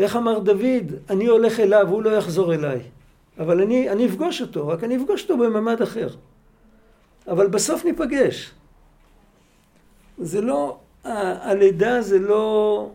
[0.00, 2.80] איך אמר דוד, אני הולך אליו, הוא לא יחזור אליי.
[3.38, 6.08] אבל אני, אני אפגוש אותו, רק אני אפגוש אותו בממד אחר.
[7.28, 8.50] אבל בסוף ניפגש.
[10.18, 12.90] זה לא, הלידה זה לא,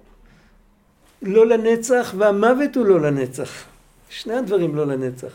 [1.22, 3.64] לא לנצח, והמוות הוא לא לנצח.
[4.10, 5.32] שני הדברים לא לנצח.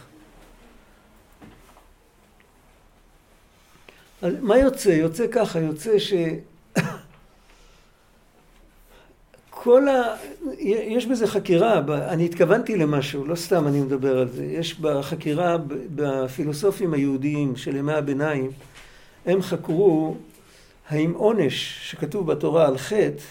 [4.22, 4.88] מה יוצא?
[4.88, 6.12] יוצא ככה, יוצא ש...
[9.62, 10.16] כל ה...
[10.58, 14.44] יש בזה חקירה, אני התכוונתי למשהו, לא סתם אני מדבר על זה.
[14.44, 15.56] יש בחקירה,
[15.94, 18.50] בפילוסופים היהודיים של ימי הביניים,
[19.26, 20.16] הם חקרו
[20.88, 23.22] האם עונש שכתוב בתורה על חטא,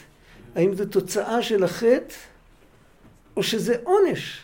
[0.56, 2.16] האם זה תוצאה של החטא
[3.38, 4.42] או שזה עונש.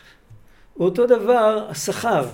[0.76, 2.28] ואותו דבר השכר.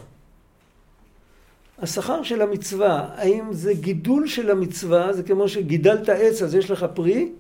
[1.79, 6.87] השכר של המצווה, האם זה גידול של המצווה, זה כמו שגידלת עץ אז יש לך
[6.95, 7.33] פרי,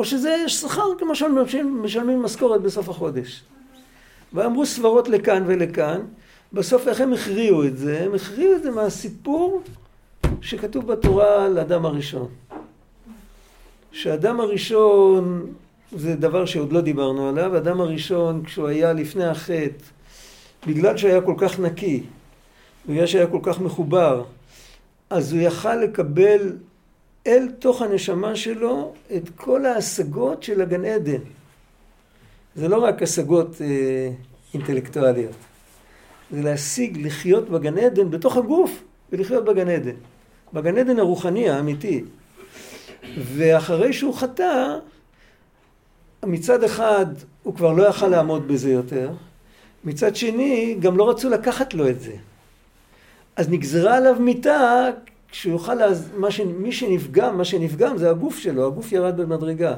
[0.00, 3.42] או שזה שכר כמו שמשלמים משכורת בסוף החודש.
[4.32, 6.00] ואמרו סברות לכאן ולכאן,
[6.52, 8.04] בסוף איך הם הכריעו את זה?
[8.04, 9.62] הם הכריעו את זה מהסיפור
[10.40, 12.28] שכתוב בתורה על אדם הראשון.
[13.92, 15.46] שאדם הראשון,
[15.96, 19.84] זה דבר שעוד לא דיברנו עליו, אדם הראשון כשהוא היה לפני החטא,
[20.66, 22.02] בגלל שהיה כל כך נקי,
[22.88, 24.24] בגלל שהיה כל כך מחובר,
[25.10, 26.52] אז הוא יכל לקבל
[27.26, 31.20] אל תוך הנשמה שלו את כל ההשגות של הגן עדן.
[32.54, 34.10] זה לא רק השגות אה,
[34.54, 35.36] אינטלקטואליות,
[36.30, 39.96] זה להשיג לחיות בגן עדן בתוך הגוף ולחיות בגן עדן.
[40.52, 42.04] בגן עדן הרוחני האמיתי.
[43.18, 44.78] ואחרי שהוא חטא,
[46.24, 47.06] מצד אחד
[47.42, 49.10] הוא כבר לא יכל לעמוד בזה יותר,
[49.84, 52.12] מצד שני גם לא רצו לקחת לו את זה.
[53.36, 54.90] אז נגזרה עליו מיתה
[55.30, 56.10] כשהוא יוכל, להז...
[56.16, 56.40] מה ש...
[56.40, 59.74] מי שנפגם, מה שנפגם זה הגוף שלו, הגוף ירד במדרגה.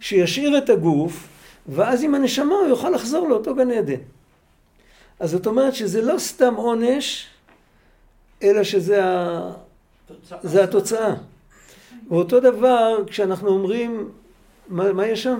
[0.00, 1.28] שישאיר את הגוף,
[1.68, 4.00] ואז עם הנשמה הוא יוכל לחזור לאותו גן עדן.
[5.20, 7.26] אז זאת אומרת שזה לא סתם עונש,
[8.42, 9.52] אלא שזה ה...
[10.42, 11.14] זה התוצאה.
[12.08, 14.08] ואותו דבר כשאנחנו אומרים,
[14.68, 15.38] מה, מה יש שם?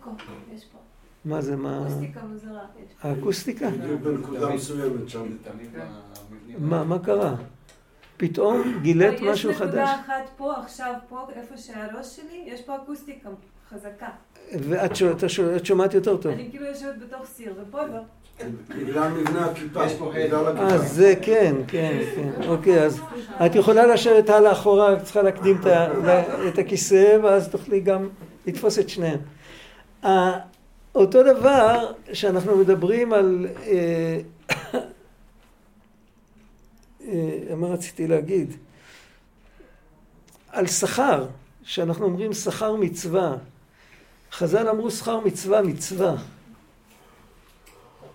[0.00, 0.10] אקו,
[0.54, 0.78] יש פה.
[1.24, 1.86] מה זה, מה...
[1.86, 2.60] אקוסטיקה מוזרה.
[3.02, 3.70] האקוסטיקה?
[4.02, 5.26] בנקודה מסוימת שם.
[6.58, 7.34] מה, מה קרה?
[8.20, 9.66] פתאום גילית משהו חדש?
[9.66, 13.28] יש נקודה אחת פה, עכשיו פה, איפה שהראש שלי, יש פה אקוסטיקה
[13.70, 14.08] חזקה.
[14.52, 14.92] ואת
[15.64, 16.32] שומעת יותר טוב.
[16.32, 18.00] אני כאילו יושבת בתוך סיר, ופה לא.
[18.68, 19.84] בגלל מבנה הכיפה.
[19.84, 20.12] יש פה
[20.58, 22.48] אה, זה כן, כן, כן.
[22.48, 23.00] אוקיי, אז
[23.46, 25.60] את יכולה לשבת הלאה אחורה, את צריכה להקדים
[26.48, 28.08] את הכיסא, ואז תוכלי גם
[28.46, 29.18] לתפוס את שניהם.
[30.94, 33.46] אותו דבר שאנחנו מדברים על...
[37.10, 38.54] אה, מה רציתי להגיד?
[40.48, 41.26] על שכר,
[41.62, 43.36] שאנחנו אומרים שכר מצווה.
[44.32, 46.16] חז"ל אמרו שכר מצווה מצווה.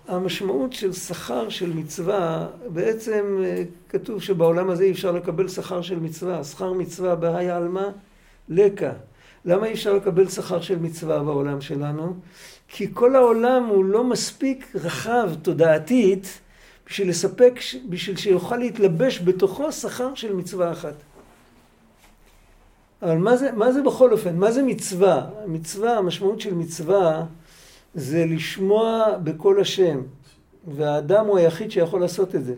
[0.08, 5.98] המשמעות של שכר של מצווה, בעצם אה, כתוב שבעולם הזה אי אפשר לקבל שכר של
[5.98, 6.44] מצווה.
[6.44, 7.88] שכר מצווה בהאי עלמא
[8.48, 8.92] לקה.
[9.44, 12.14] למה אי אפשר לקבל שכר של מצווה בעולם שלנו?
[12.68, 16.40] כי כל העולם הוא לא מספיק רחב תודעתית
[16.86, 20.94] בשביל לספק, בשביל שיוכל להתלבש בתוכו שכר של מצווה אחת.
[23.02, 24.36] אבל מה זה, מה זה בכל אופן?
[24.36, 25.26] מה זה מצווה?
[25.46, 27.24] מצווה, המשמעות של מצווה
[27.94, 30.00] זה לשמוע בקול השם.
[30.66, 32.54] והאדם הוא היחיד שיכול לעשות את זה.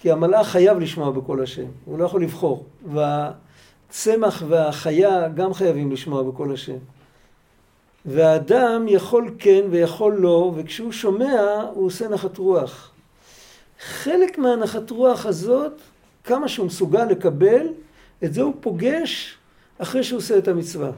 [0.00, 2.64] כי המלאך חייב לשמוע בקול השם, הוא לא יכול לבחור.
[2.92, 6.76] והצמח והחיה גם חייבים לשמוע בקול השם.
[8.06, 12.92] והאדם יכול כן ויכול לא, וכשהוא שומע הוא עושה נחת רוח.
[13.80, 15.72] חלק מהנחת רוח הזאת,
[16.24, 17.66] כמה שהוא מסוגל לקבל,
[18.24, 19.38] את זה הוא פוגש
[19.78, 20.90] אחרי שהוא עושה את המצווה.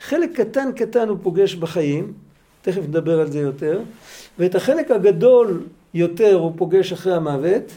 [0.00, 2.12] חלק קטן קטן הוא פוגש בחיים,
[2.62, 3.80] תכף נדבר על זה יותר,
[4.38, 5.62] ואת החלק הגדול
[5.94, 7.72] יותר הוא פוגש אחרי המוות,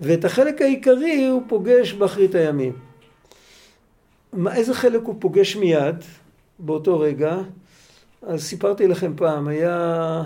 [0.00, 2.72] ואת החלק העיקרי הוא פוגש באחרית הימים.
[4.32, 5.96] מה, איזה חלק הוא פוגש מיד,
[6.58, 7.38] באותו רגע?
[8.22, 10.22] אז סיפרתי לכם פעם, היה,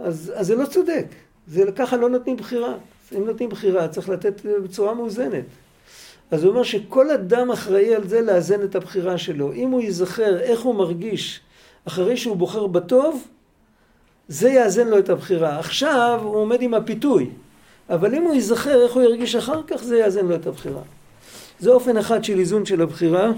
[0.00, 1.06] אז, אז זה לא צודק.
[1.46, 2.74] זה, ככה לא נותנים בחירה.
[3.16, 5.44] אם נותנים בחירה, צריך לתת בצורה מאוזנת.
[6.30, 9.52] אז הוא אומר שכל אדם אחראי על זה לאזן את הבחירה שלו.
[9.52, 11.40] אם הוא ייזכר איך הוא מרגיש
[11.84, 13.28] אחרי שהוא בוחר בטוב,
[14.28, 15.58] זה יאזן לו את הבחירה.
[15.58, 17.30] עכשיו הוא עומד עם הפיתוי,
[17.90, 20.82] אבל אם הוא ייזכר איך הוא ירגיש אחר כך, זה יאזן לו את הבחירה.
[21.58, 23.30] זה אופן אחד של איזון של הבחירה,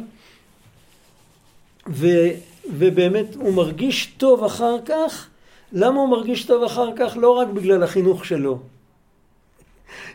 [1.89, 2.07] ו,
[2.71, 5.29] ובאמת הוא מרגיש טוב אחר כך.
[5.73, 7.17] למה הוא מרגיש טוב אחר כך?
[7.21, 8.59] לא רק בגלל החינוך שלו.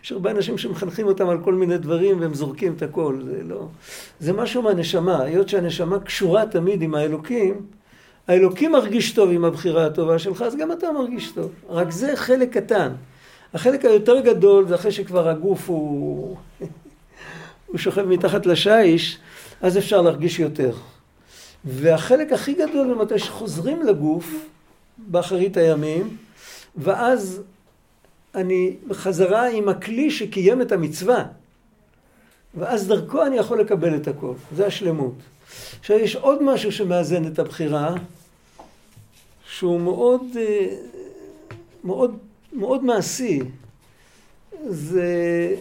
[0.04, 3.68] יש הרבה אנשים שמחנכים אותם על כל מיני דברים והם זורקים את הכל, זה לא...
[4.20, 7.66] זה משהו מהנשמה, היות שהנשמה קשורה תמיד עם האלוקים,
[8.28, 11.52] האלוקים מרגיש טוב עם הבחירה הטובה שלך, אז גם אתה מרגיש טוב.
[11.70, 12.92] רק זה חלק קטן.
[13.54, 16.38] החלק היותר גדול זה אחרי שכבר הגוף הוא,
[17.68, 19.18] הוא שוכב מתחת לשיש,
[19.62, 20.72] אז אפשר להרגיש יותר.
[21.66, 24.34] והחלק הכי גדול זה מתי שחוזרים לגוף
[24.98, 26.18] באחרית הימים,
[26.76, 27.42] ואז
[28.36, 31.26] אני בחזרה עם הכלי שקיים את המצווה.
[32.56, 35.14] ואז דרכו אני יכול לקבל את הכל, זה השלמות.
[35.80, 37.96] עכשיו יש עוד משהו שמאזן את הבחירה,
[39.48, 40.76] שהוא מאוד, אה,
[41.84, 42.18] מאוד,
[42.54, 43.40] מאוד מעשי.
[44.70, 45.56] זה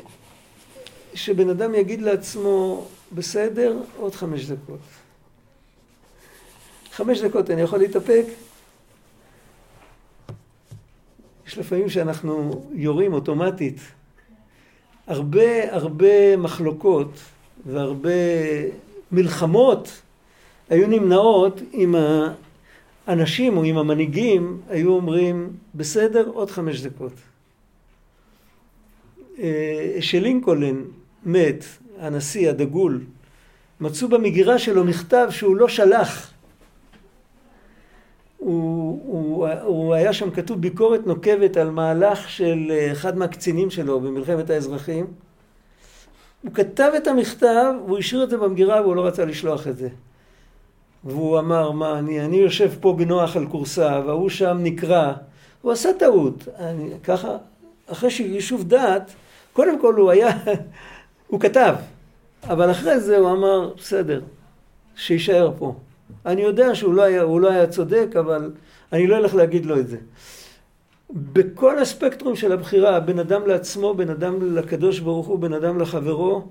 [1.14, 4.78] שבן אדם יגיד לעצמו, בסדר, עוד חמש דקות.
[6.92, 8.24] חמש דקות אני יכול להתאפק?
[11.46, 13.80] יש לפעמים שאנחנו יורים אוטומטית.
[15.06, 17.10] הרבה הרבה מחלוקות
[17.66, 18.10] והרבה
[19.12, 20.02] מלחמות
[20.70, 21.94] היו נמנעות אם
[23.06, 27.12] האנשים או אם המנהיגים היו אומרים, בסדר, עוד חמש דקות.
[29.38, 29.98] אה,
[31.24, 31.64] מת,
[31.98, 33.00] הנשיא הדגול,
[33.80, 36.31] מצאו במגירה שלו מכתב שהוא לא שלח.
[38.44, 44.00] הוא, הוא, הוא היה שם כתוב ביקורת נוקבת על מהלך של אה, אחד מהקצינים שלו
[44.00, 45.06] במלחמת האזרחים.
[46.42, 49.88] הוא כתב את המכתב, והוא השאיר את זה במגירה והוא לא רצה לשלוח את זה.
[51.04, 55.12] והוא אמר, מה, אני, אני יושב פה בנוח על כורסה, והוא שם נקרע.
[55.62, 56.48] הוא עשה טעות.
[56.58, 57.36] אני, ככה,
[57.86, 59.12] אחרי שיישוב דעת,
[59.52, 60.30] קודם כל הוא היה,
[61.30, 61.74] הוא כתב,
[62.44, 64.20] אבל אחרי זה הוא אמר, בסדר,
[64.96, 65.74] שיישאר פה.
[66.26, 68.52] אני יודע שהוא לא היה, לא היה צודק, אבל
[68.92, 69.96] אני לא אלך להגיד לו את זה.
[71.10, 76.42] בכל הספקטרום של הבחירה, בין אדם לעצמו, בין אדם לקדוש ברוך הוא, בין אדם לחברו,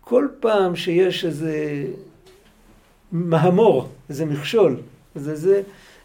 [0.00, 1.84] כל פעם שיש איזה
[3.12, 4.76] מהמור, איזה מכשול,
[5.14, 5.62] זה זה,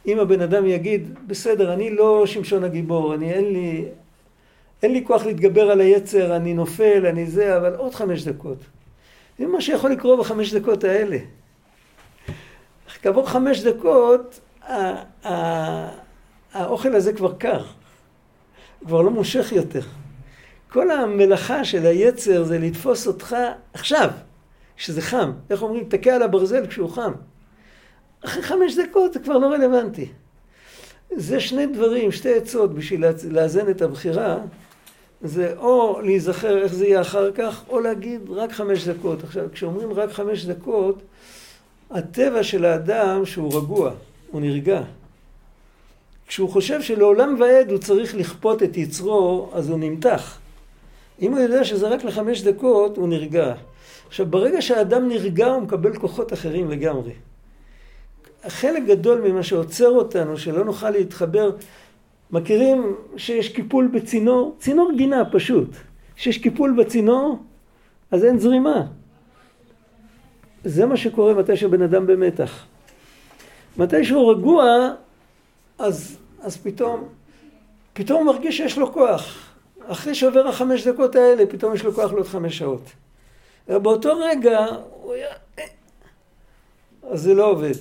[0.08, 3.86] אם הבן אדם יגיד, בסדר, אני לא שמשון הגיבור, אני אין לי,
[4.84, 8.58] אין לי כוח להתגבר על היצר, אני נופל, אני זה, אבל עוד חמש דקות.
[9.40, 11.18] זה מה שיכול לקרות בחמש דקות האלה.
[13.02, 14.40] כעבור חמש דקות,
[16.54, 17.64] האוכל הזה כבר קר.
[18.86, 19.82] כבר לא מושך יותר.
[20.70, 23.36] כל המלאכה של היצר זה לתפוס אותך
[23.74, 24.10] עכשיו,
[24.78, 25.32] שזה חם.
[25.50, 25.84] איך אומרים?
[25.90, 27.12] תקע על הברזל כשהוא חם.
[28.26, 30.10] אחרי חמש דקות זה כבר לא רלוונטי.
[31.16, 34.38] זה שני דברים, שתי עצות בשביל לאזן את הבחירה.
[35.22, 39.24] זה או להיזכר איך זה יהיה אחר כך, או להגיד רק חמש דקות.
[39.24, 41.02] עכשיו, כשאומרים רק חמש דקות,
[41.92, 43.92] הטבע של האדם שהוא רגוע,
[44.32, 44.82] הוא נרגע.
[46.28, 50.40] כשהוא חושב שלעולם ועד הוא צריך לכפות את יצרו, אז הוא נמתח.
[51.22, 53.54] אם הוא יודע שזה רק לחמש דקות, הוא נרגע.
[54.08, 57.12] עכשיו, ברגע שהאדם נרגע, הוא מקבל כוחות אחרים לגמרי.
[58.48, 61.52] חלק גדול ממה שעוצר אותנו, שלא נוכל להתחבר,
[62.32, 64.56] מכירים שיש קיפול בצינור?
[64.60, 65.70] צינור גינה פשוט.
[66.16, 67.40] כשיש קיפול בצינור,
[68.12, 68.86] אז אין זרימה.
[70.64, 72.66] זה מה שקורה מתי שבן אדם במתח.
[73.78, 74.90] מתי שהוא רגוע,
[75.80, 77.08] אז, אז פתאום,
[77.94, 79.52] פתאום הוא מרגיש שיש לו כוח.
[79.88, 82.84] אחרי שעובר החמש דקות האלה, פתאום יש לו כוח לעוד חמש שעות.
[83.68, 84.66] באותו רגע,
[85.02, 85.28] הוא היה...
[85.60, 85.64] אה,
[87.04, 87.74] אז זה לא עובד.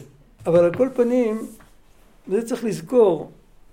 [0.46, 1.46] אבל על כל פנים,
[2.28, 3.30] זה צריך לזכור,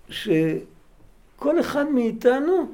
[0.10, 2.68] שכל אחד מאיתנו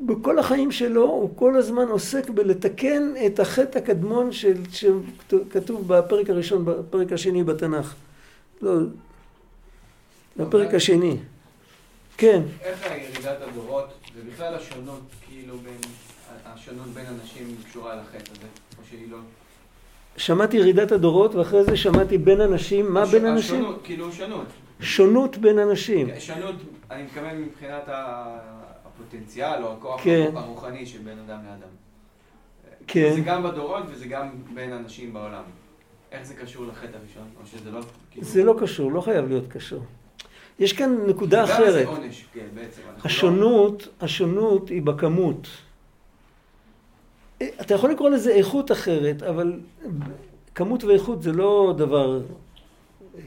[0.00, 6.64] בכל החיים שלו הוא כל הזמן עוסק בלתקן את החטא הקדמון של, שכתוב בפרק הראשון,
[6.64, 7.94] בפרק השני בתנ"ך.
[8.62, 8.72] לא,
[10.36, 11.16] בפרק השני.
[12.16, 12.42] כן.
[12.62, 15.90] איך הירידת הדורות, ובכלל השונות, כאילו בין,
[16.44, 18.46] השונות בין אנשים קשורה לחטא הזה,
[18.78, 19.18] או שהיא לא?
[20.16, 23.10] שמעתי ירידת הדורות, ואחרי זה שמעתי בין אנשים, מה הש...
[23.10, 23.60] בין אנשים?
[23.60, 24.46] השונות, כאילו שונות.
[24.80, 26.08] שונות בין אנשים.
[26.18, 26.54] שונות,
[26.90, 27.88] אני מתכוון מבחינת
[28.94, 30.30] הפוטנציאל או הכוח כן.
[30.34, 31.68] הרוחני של בין אדם לאדם.
[32.86, 33.12] כן.
[33.14, 35.42] זה גם בדורות וזה גם בין אנשים בעולם.
[36.12, 37.28] איך זה קשור לחטא הראשון?
[37.40, 37.80] או שזה לא...
[38.10, 38.26] כאילו...
[38.26, 39.84] זה לא קשור, לא חייב להיות קשור.
[40.58, 41.86] יש כאן נקודה אחרת.
[41.86, 42.80] עונש, כן, בעצם.
[42.86, 45.48] לא- השונות, השונות היא בכמות.
[47.42, 49.60] אתה יכול לקרוא לזה איכות אחרת, אבל
[50.54, 52.20] כמות ואיכות זה לא דבר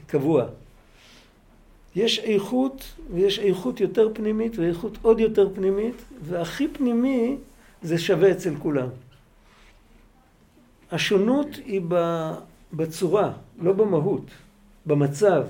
[0.06, 0.44] קבוע.
[1.96, 2.84] יש איכות,
[3.14, 7.36] ויש איכות יותר פנימית, ואיכות עוד יותר פנימית, והכי פנימי
[7.82, 8.88] זה שווה אצל כולם.
[10.92, 11.80] השונות היא
[12.72, 13.32] בצורה,
[13.62, 14.24] לא במהות,
[14.86, 15.44] במצב.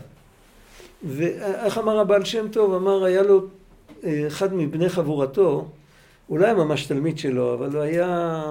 [1.04, 2.74] ואיך אמר הבעל שם טוב?
[2.74, 3.46] אמר, היה לו
[4.04, 5.68] אה, אחד מבני חבורתו,
[6.26, 8.42] הוא לא ממש תלמיד שלו, אבל הוא היה...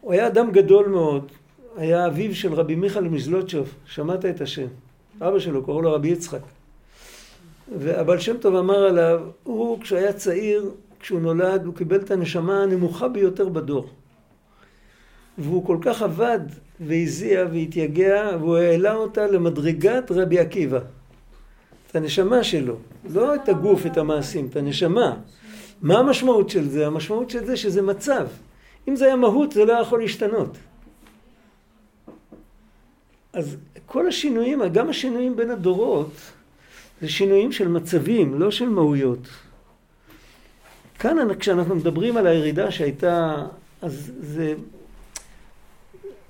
[0.00, 1.32] הוא היה אדם גדול מאוד,
[1.76, 4.66] היה אביו של רבי מיכאל מזלוטשוב, שמעת את השם.
[5.20, 6.40] אבא שלו, קראו לו רבי יצחק.
[7.78, 12.62] והבעל שם טוב אמר עליו, הוא כשהוא היה צעיר, כשהוא נולד, הוא קיבל את הנשמה
[12.62, 13.88] הנמוכה ביותר בדור.
[15.38, 16.40] והוא כל כך עבד
[16.80, 20.78] והזיע והתייגע, והוא העלה אותה למדרגת רבי עקיבא.
[21.90, 22.76] את הנשמה שלו,
[23.10, 25.16] לא את הגוף, את המעשים, את הנשמה.
[25.82, 26.86] מה המשמעות של זה?
[26.86, 28.26] המשמעות של זה שזה מצב.
[28.88, 30.58] אם זה היה מהות, זה לא יכול להשתנות.
[33.32, 33.56] אז
[33.86, 36.10] כל השינויים, גם השינויים בין הדורות,
[37.00, 39.28] זה שינויים של מצבים, לא של מהויות.
[40.98, 43.46] כאן כשאנחנו מדברים על הירידה שהייתה,
[43.82, 44.54] אז זה,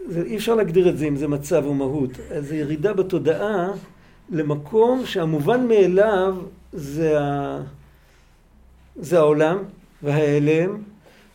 [0.06, 2.10] זה אי אפשר להגדיר את זה אם זה מצב או מהות.
[2.40, 3.70] זה ירידה בתודעה
[4.30, 6.36] למקום שהמובן מאליו
[6.72, 7.60] זה, ה,
[8.96, 9.58] זה העולם
[10.02, 10.78] וההיעלם,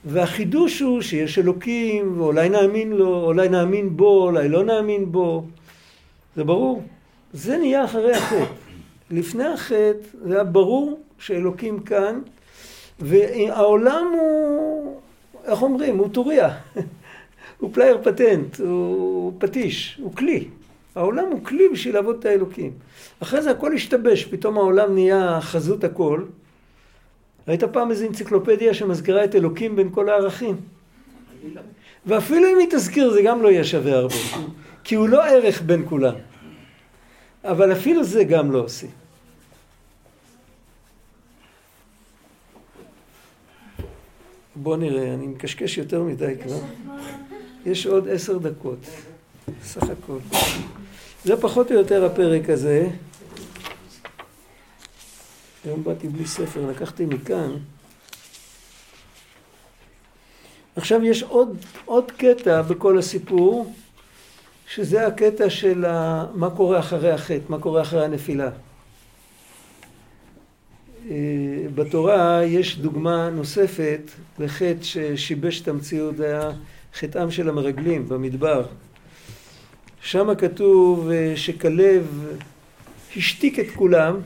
[0.05, 5.45] והחידוש הוא שיש אלוקים, ואולי נאמין לו, אולי נאמין בו, אולי לא נאמין בו.
[6.35, 6.83] זה ברור.
[7.33, 8.45] זה נהיה אחרי החטא.
[9.11, 12.19] לפני החטא זה היה ברור שאלוקים כאן,
[12.99, 14.99] והעולם הוא,
[15.45, 16.49] איך אומרים, הוא טוריה.
[17.59, 20.47] הוא פלייר פטנט, הוא פטיש, הוא כלי.
[20.95, 22.71] העולם הוא כלי בשביל לעבוד את האלוקים.
[23.19, 26.23] אחרי זה הכל השתבש, פתאום העולם נהיה חזות הכל.
[27.47, 30.55] ראית פעם איזו אנציקלופדיה שמזכירה את אלוקים בין כל הערכים?
[32.05, 34.15] ואפילו אם היא תזכיר זה גם לא יהיה שווה הרבה.
[34.89, 36.15] כי הוא לא ערך בין כולם.
[37.43, 38.87] אבל אפילו זה גם לא עושה.
[44.55, 46.59] בוא נראה, אני מקשקש יותר מדי כבר.
[47.65, 48.79] יש עוד עשר דקות,
[49.63, 50.17] סך הכל.
[51.23, 52.89] זה פחות או יותר הפרק הזה.
[55.65, 57.51] היום באתי בלי ספר, לקחתי מכאן.
[60.75, 63.73] עכשיו יש עוד, עוד קטע בכל הסיפור,
[64.69, 66.25] שזה הקטע של ה...
[66.33, 68.49] מה קורה אחרי החטא, מה קורה אחרי הנפילה.
[71.09, 71.15] אה,
[71.75, 76.51] בתורה יש דוגמה נוספת לחטא ששיבש את המציאות, זה היה
[76.93, 78.65] חטאם של המרגלים במדבר.
[80.01, 82.27] שם כתוב אה, שכלב
[83.17, 84.19] השתיק את כולם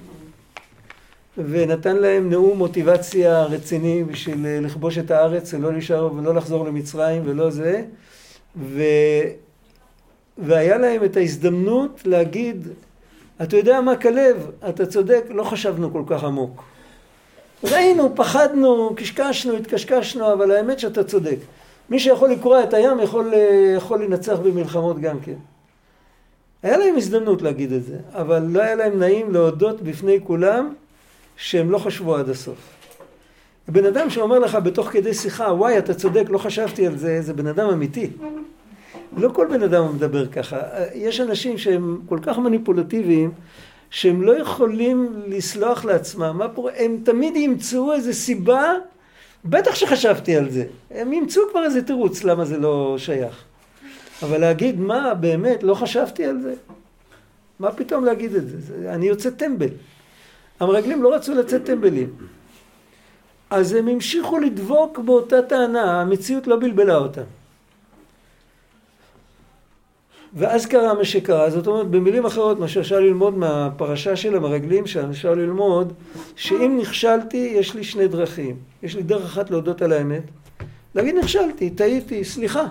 [1.37, 7.21] ונתן להם נאום מוטיבציה רציני בשביל אה, לכבוש את הארץ ולא להישאר ולא לחזור למצרים
[7.25, 7.83] ולא זה
[8.57, 8.81] ו...
[10.37, 12.67] והיה להם את ההזדמנות להגיד
[13.41, 16.63] אתה יודע מה כלב, אתה צודק, לא חשבנו כל כך עמוק.
[17.63, 21.37] ראינו, פחדנו, קשקשנו, התקשקשנו, אבל האמת שאתה צודק.
[21.89, 25.35] מי שיכול לקרוע את הים יכול, אה, יכול לנצח במלחמות גם כן.
[26.63, 30.73] היה להם הזדמנות להגיד את זה, אבל לא היה להם נעים להודות בפני כולם
[31.37, 32.57] שהם לא חשבו עד הסוף.
[33.67, 37.33] בן אדם שאומר לך בתוך כדי שיחה, וואי, אתה צודק, לא חשבתי על זה, זה
[37.33, 38.09] בן אדם אמיתי.
[39.17, 40.57] לא כל בן אדם מדבר ככה.
[40.93, 43.31] יש אנשים שהם כל כך מניפולטיביים,
[43.89, 46.35] שהם לא יכולים לסלוח לעצמם.
[46.37, 46.69] מה פה?
[46.77, 48.73] הם תמיד ימצאו איזה סיבה,
[49.45, 50.65] בטח שחשבתי על זה.
[50.91, 53.43] הם ימצאו כבר איזה תירוץ למה זה לא שייך.
[54.23, 56.53] אבל להגיד, מה, באמת, לא חשבתי על זה?
[57.59, 58.93] מה פתאום להגיד את זה?
[58.93, 59.69] אני יוצא טמבל.
[60.59, 62.09] המרגלים לא רצו לצאת טמבלים.
[63.49, 67.21] אז הם המשיכו לדבוק באותה טענה, המציאות לא בלבלה אותם.
[70.35, 75.09] ואז קרה מה שקרה, זאת אומרת במילים אחרות מה שאפשר ללמוד מהפרשה של המרגלים שם,
[75.09, 75.93] אפשר ללמוד
[76.35, 80.23] שאם נכשלתי יש לי שני דרכים, יש לי דרך אחת להודות על האמת,
[80.95, 82.65] להגיד נכשלתי, טעיתי, סליחה,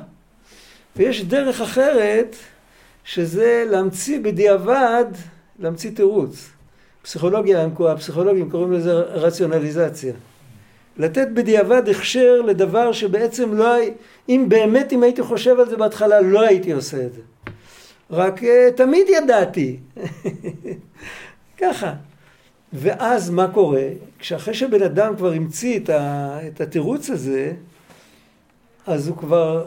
[0.96, 2.36] ויש דרך אחרת
[3.04, 5.04] שזה להמציא בדיעבד,
[5.58, 6.50] להמציא תירוץ.
[7.02, 10.12] פסיכולוגיה, הפסיכולוגים קוראים לזה רציונליזציה.
[10.96, 13.76] לתת בדיעבד הכשר לדבר שבעצם לא
[14.28, 17.20] אם באמת אם הייתי חושב על זה בהתחלה לא הייתי עושה את זה.
[18.12, 19.76] רק אה, תמיד ידעתי.
[21.60, 21.94] ככה.
[22.72, 23.88] ואז מה קורה?
[24.18, 27.52] כשאחרי שבן אדם כבר המציא את, ה, את התירוץ הזה,
[28.86, 29.66] אז הוא כבר,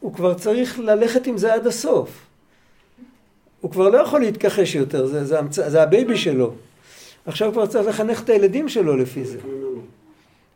[0.00, 2.26] הוא כבר צריך ללכת עם זה עד הסוף.
[3.60, 6.52] הוא כבר לא יכול להתכחש יותר, זה, זה, זה, זה ה baby שלו.
[7.26, 9.38] עכשיו הוא כבר צריך לחנך את הילדים שלו לפי זה.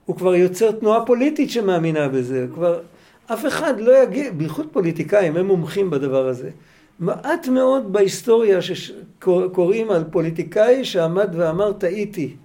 [0.07, 2.47] הוא כבר יוצר תנועה פוליטית שמאמינה בזה.
[2.55, 2.81] כבר
[3.27, 6.51] אף אחד לא יגיד, בייחוד פוליטיקאים, הם מומחים בדבר הזה.
[6.99, 12.37] מעט מאוד בהיסטוריה שקוראים על פוליטיקאי שעמד ואמר טעיתי.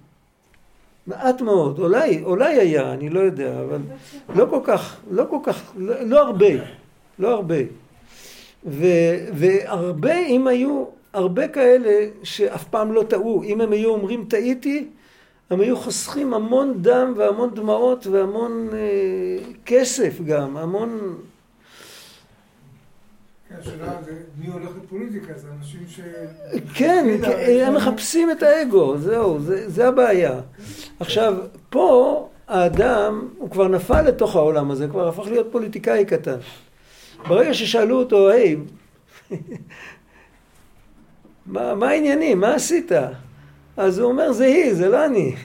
[1.06, 3.80] מעט מאוד, אולי, אולי היה, אני לא יודע, אבל
[4.34, 6.46] לא כל כך, לא כל כך, לא, לא הרבה,
[7.18, 7.56] לא הרבה.
[8.66, 8.86] ו,
[9.32, 14.88] והרבה, אם היו, הרבה כאלה שאף פעם לא טעו, אם הם היו אומרים טעיתי,
[15.50, 18.78] הם היו חוסכים המון דם והמון דמעות והמון אה,
[19.66, 21.16] כסף גם, המון...
[23.64, 23.70] כן,
[24.38, 26.00] מי הולך לפוליטיקה, זה אנשים ש...
[26.74, 27.16] כן,
[27.62, 30.40] הם מחפשים את האגו, זהו, זה, זה הבעיה.
[31.00, 31.34] עכשיו,
[31.70, 36.36] פה האדם, הוא כבר נפל לתוך העולם הזה, כבר הפך להיות פוליטיקאי קטן.
[37.28, 38.56] ברגע ששאלו אותו, היי,
[41.46, 42.40] מה, מה העניינים?
[42.40, 42.92] מה עשית?
[43.76, 45.34] אז הוא אומר, זה היא, זה לא אני.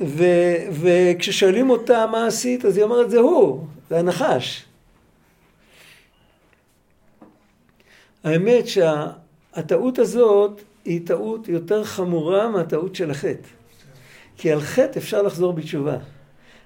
[0.00, 0.24] ו,
[0.70, 4.64] וכששואלים אותה מה עשית, אז היא אומרת, זה הוא, זה הנחש.
[8.24, 13.48] האמת שהטעות הזאת היא טעות יותר חמורה מהטעות של החטא.
[14.36, 15.96] כי על חטא אפשר לחזור בתשובה.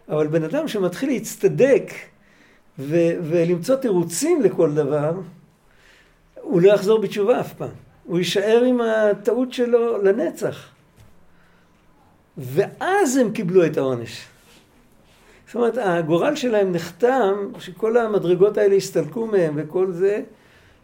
[0.09, 1.93] אבל בן אדם שמתחיל להצטדק
[2.79, 5.13] ו- ולמצוא תירוצים לכל דבר,
[6.41, 7.71] הוא לא יחזור בתשובה אף פעם.
[8.05, 10.69] הוא יישאר עם הטעות שלו לנצח.
[12.37, 14.32] ואז הם קיבלו את העונש.
[15.53, 20.23] זאת אומרת, הגורל שלהם נחתם, שכל המדרגות האלה הסתלקו מהם וכל זה,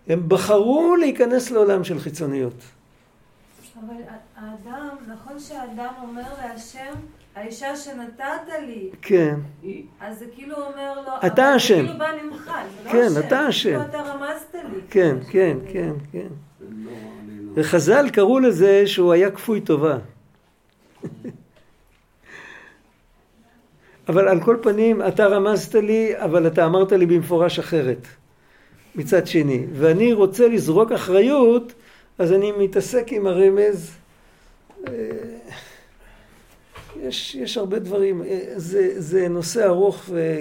[0.08, 2.62] הם בחרו להיכנס לעולם של חיצוניות.
[3.80, 3.94] אבל
[4.36, 6.92] האדם, נכון שהאדם אומר להשם,
[7.34, 8.24] האישה שנתת
[8.66, 9.34] לי, כן,
[10.00, 11.86] אז זה כאילו אומר לו, אתה אבל זה אשם.
[11.86, 13.70] כאילו בא ממך, זה לא כן, השם, אתה אשם.
[13.70, 14.80] כאילו אתה רמזת לי.
[14.90, 16.28] כן, כן, כן, כן.
[16.60, 17.52] לא, לא.
[17.54, 19.98] וחז"ל קראו לזה שהוא היה כפוי טובה.
[24.08, 28.06] אבל על כל פנים, אתה רמזת לי, אבל אתה אמרת לי במפורש אחרת.
[28.94, 29.66] מצד שני.
[29.72, 31.72] ואני רוצה לזרוק אחריות,
[32.18, 33.90] אז אני מתעסק עם הרמז.
[34.88, 34.92] אה,
[37.02, 38.22] יש, יש הרבה דברים.
[38.22, 40.38] אה, זה, זה נושא ארוך, ו,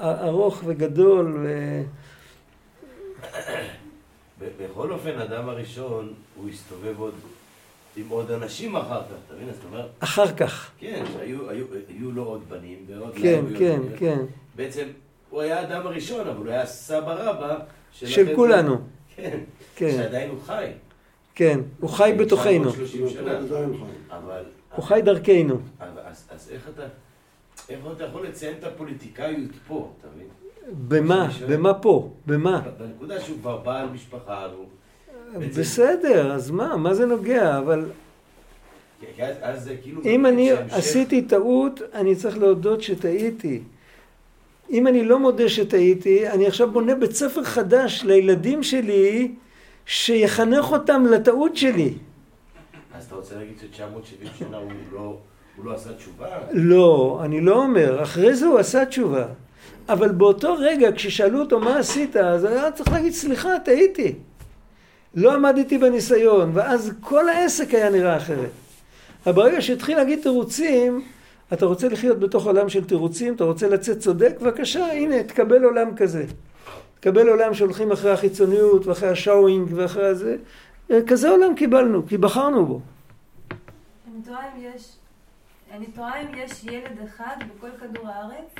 [0.00, 0.26] אה.
[0.28, 1.36] ארוך וגדול.
[1.42, 1.82] ו...
[4.60, 7.14] בכל אופן, אדם הראשון, הוא הסתובב עוד
[7.96, 9.48] עם עוד אנשים אחר כך, אתה מבין?
[9.54, 10.70] זאת אומרת, אחר כך.
[10.78, 14.18] כן, שהיו היו- היו לו עוד בנים, ועוד כן, היו כן, כן.
[14.56, 14.86] בעצם,
[15.30, 17.58] הוא היה האדם הראשון, אבל הוא היה סבא רבא
[17.92, 18.76] של זה- כולנו.
[19.16, 19.38] כן,
[19.76, 20.66] כן, שעדיין הוא חי.
[21.34, 21.60] כן.
[21.80, 22.70] הוא חי בתוכנו.
[22.72, 23.30] 930 שנה.
[23.38, 24.14] עדיין חי.
[24.16, 24.44] אבל...
[24.76, 25.58] הוא חי דרכנו.
[25.80, 26.82] אבל- אז אז איך אתה...
[27.68, 30.26] איך אתה יכול לציין את הפוליטיקאיות פה, אתה מבין?
[30.88, 31.28] במה?
[31.48, 32.10] במה פה?
[32.26, 32.60] במה?
[32.78, 34.64] בנקודה שהוא כבר בעל משפחה, והוא...
[35.34, 36.76] בסדר, אז מה?
[36.76, 37.58] מה זה נוגע?
[37.58, 37.84] אבל
[39.82, 40.02] כאילו...
[40.04, 43.62] אם אני עשיתי טעות, אני צריך להודות שטעיתי.
[44.70, 49.34] אם אני לא מודה שטעיתי, אני עכשיו בונה בית ספר חדש לילדים שלי,
[49.86, 51.94] שיחנך אותם לטעות שלי.
[52.94, 55.16] אז אתה רוצה להגיד ש-970 שנה הוא לא...
[55.56, 56.26] הוא לא עשה תשובה?
[56.52, 59.26] לא, אני לא אומר, אחרי זה הוא עשה תשובה.
[59.88, 64.14] אבל באותו רגע, כששאלו אותו מה עשית, אז היה צריך להגיד, סליחה, טעיתי.
[65.16, 68.50] לא עמדתי בניסיון, ואז כל העסק היה נראה אחרת.
[69.26, 71.04] אבל ברגע שהתחיל להגיד תירוצים,
[71.52, 75.96] אתה רוצה לחיות בתוך עולם של תירוצים, אתה רוצה לצאת צודק, בבקשה, הנה, תקבל עולם
[75.96, 76.24] כזה.
[77.00, 80.36] תקבל עולם שהולכים אחרי החיצוניות ואחרי השואוינג ואחרי הזה.
[81.06, 82.80] כזה עולם קיבלנו, כי בחרנו בו.
[83.50, 84.92] אני תוהה אם יש,
[85.72, 88.54] אני תוהה אם יש ילד אחד בכל כדור הארץ,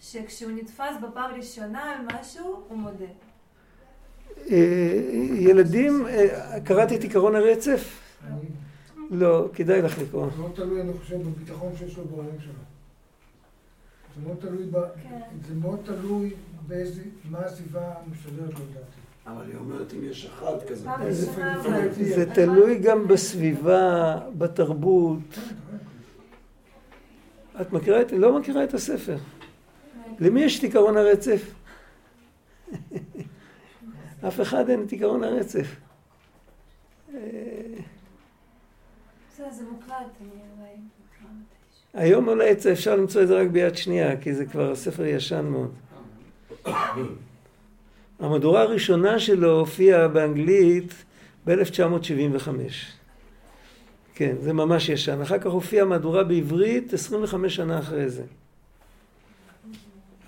[0.00, 3.27] שכשהוא נתפס בפעם ראשונה על משהו, הוא מודה.
[4.50, 4.56] אה,
[5.34, 8.00] ילדים, אה, קראתי את עקרון הרצף?
[9.10, 10.26] לא, כדאי לך לקרוא.
[10.38, 12.52] לא תלוי, אני חושב, בביטחון שיש לו בהורים שלו.
[14.16, 14.76] זה מאוד תלוי, ב...
[15.02, 15.20] כן.
[15.48, 16.30] זה מאוד תלוי
[16.66, 18.98] באיזה, מה הסביבה המשודרת לו לדעתי.
[19.26, 20.88] אבל היא אומרת אם יש אחד כזה.
[21.92, 25.38] זה תלוי גם בסביבה, בתרבות.
[27.60, 29.16] את מכירה את, לא מכירה את הספר.
[30.20, 31.54] למי יש את עיקרון הרצף?
[34.26, 35.76] אף אחד אין את עיקרון הרצף.
[41.94, 45.74] היום אולי אפשר למצוא את זה רק ביד שנייה, כי זה כבר ספר ישן מאוד.
[48.18, 50.92] המהדורה הראשונה שלו הופיעה באנגלית
[51.46, 52.48] ב-1975.
[54.14, 55.20] כן, זה ממש ישן.
[55.22, 58.22] אחר כך הופיעה מהדורה בעברית 25 שנה אחרי זה.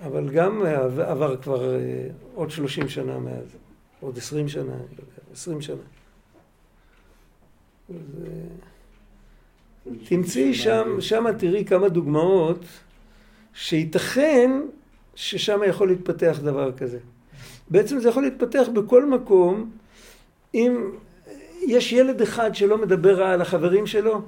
[0.05, 0.63] אבל גם
[1.05, 3.55] עבר כבר אה, עוד 30 שנה מאז,
[4.01, 5.75] עוד 20 שנה, אני לא יודע, 20 שנה.
[7.89, 7.95] אז,
[8.25, 8.31] אה,
[10.05, 12.65] תמצאי שם, שם תראי כמה דוגמאות
[13.53, 14.51] שייתכן
[15.15, 16.99] ששם יכול להתפתח דבר כזה.
[17.69, 19.71] בעצם זה יכול להתפתח בכל מקום
[20.53, 20.91] אם
[21.67, 24.21] יש ילד אחד שלא מדבר רע על החברים שלו,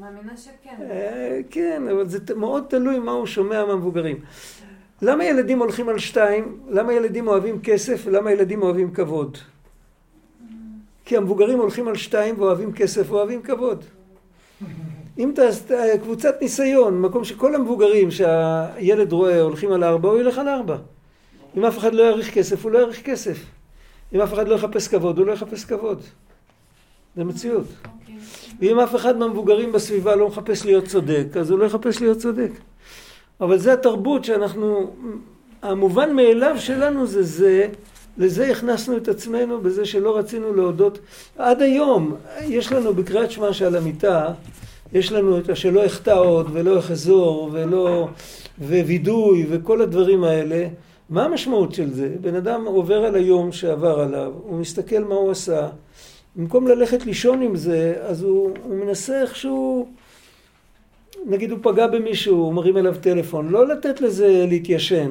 [0.00, 0.76] מאמינה שכן.
[0.80, 4.20] אה, כן, אבל זה מאוד תלוי מה הוא שומע מהמבוגרים.
[5.02, 6.58] למה ילדים הולכים על שתיים?
[6.70, 8.02] למה ילדים אוהבים כסף?
[8.04, 9.38] ולמה ילדים אוהבים כבוד?
[11.04, 13.84] כי המבוגרים הולכים על שתיים ואוהבים כסף ואוהבים כבוד.
[15.18, 20.48] אם תעשה קבוצת ניסיון, מקום שכל המבוגרים שהילד רואה הולכים על ארבע, הוא ילך על
[20.48, 20.76] ארבע.
[21.56, 23.38] אם אף אחד לא יעריך כסף, הוא לא יעריך כסף.
[24.14, 26.02] אם אף אחד לא יחפש כבוד, הוא לא יחפש כבוד.
[27.16, 27.66] זה מציאות.
[27.84, 28.14] אוקיי.
[28.60, 32.50] ואם אף אחד מהמבוגרים בסביבה לא מחפש להיות צודק, אז הוא לא יחפש להיות צודק.
[33.40, 34.90] אבל זה התרבות שאנחנו,
[35.62, 37.68] המובן מאליו שלנו זה זה,
[38.18, 40.98] לזה הכנסנו את עצמנו בזה שלא רצינו להודות.
[41.38, 44.32] עד היום, יש לנו בקריאת שמע שעל המיטה,
[44.92, 48.08] יש לנו את השלא אחטא עוד ולא אחזור ולא,
[48.58, 50.68] ווידוי וכל הדברים האלה.
[51.10, 52.08] מה המשמעות של זה?
[52.20, 55.68] בן אדם עובר על היום שעבר עליו, הוא מסתכל מה הוא עשה,
[56.36, 59.88] במקום ללכת לישון עם זה, אז הוא, הוא מנסה איכשהו,
[61.24, 65.10] נגיד הוא פגע במישהו, הוא מרים אליו טלפון, לא לתת לזה להתיישן.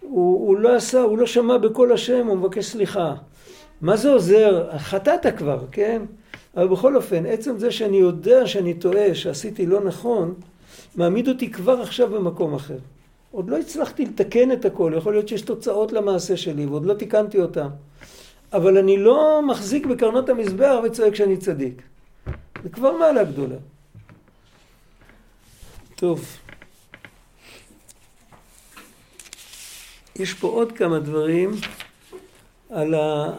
[0.00, 3.14] הוא, הוא לא עשה, הוא לא שמע בקול השם, הוא מבקש סליחה.
[3.80, 4.68] מה זה עוזר?
[4.78, 6.02] חטאת כבר, כן?
[6.56, 10.34] אבל בכל אופן, עצם זה שאני יודע שאני טועה, שעשיתי לא נכון,
[10.96, 12.78] מעמיד אותי כבר עכשיו במקום אחר.
[13.30, 17.40] עוד לא הצלחתי לתקן את הכל, יכול להיות שיש תוצאות למעשה שלי ועוד לא תיקנתי
[17.40, 17.68] אותם.
[18.52, 21.82] אבל אני לא מחזיק בקרנות המזבח וצועק שאני צדיק.
[22.62, 23.56] זה כבר מעלה גדולה.
[25.96, 26.38] טוב.
[30.16, 31.50] יש פה עוד כמה דברים
[32.70, 33.32] על ה...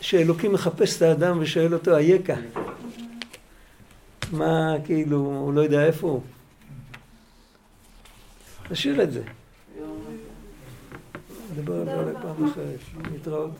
[0.00, 2.32] שאלוקים מחפש את האדם ושואל אותו, אייכה?
[4.32, 6.22] מה, כאילו, הוא לא יודע איפה הוא.
[8.70, 9.22] נשאיר את זה.
[11.52, 12.78] נדבר על זה פעם אחרת.
[13.12, 13.50] להתראות.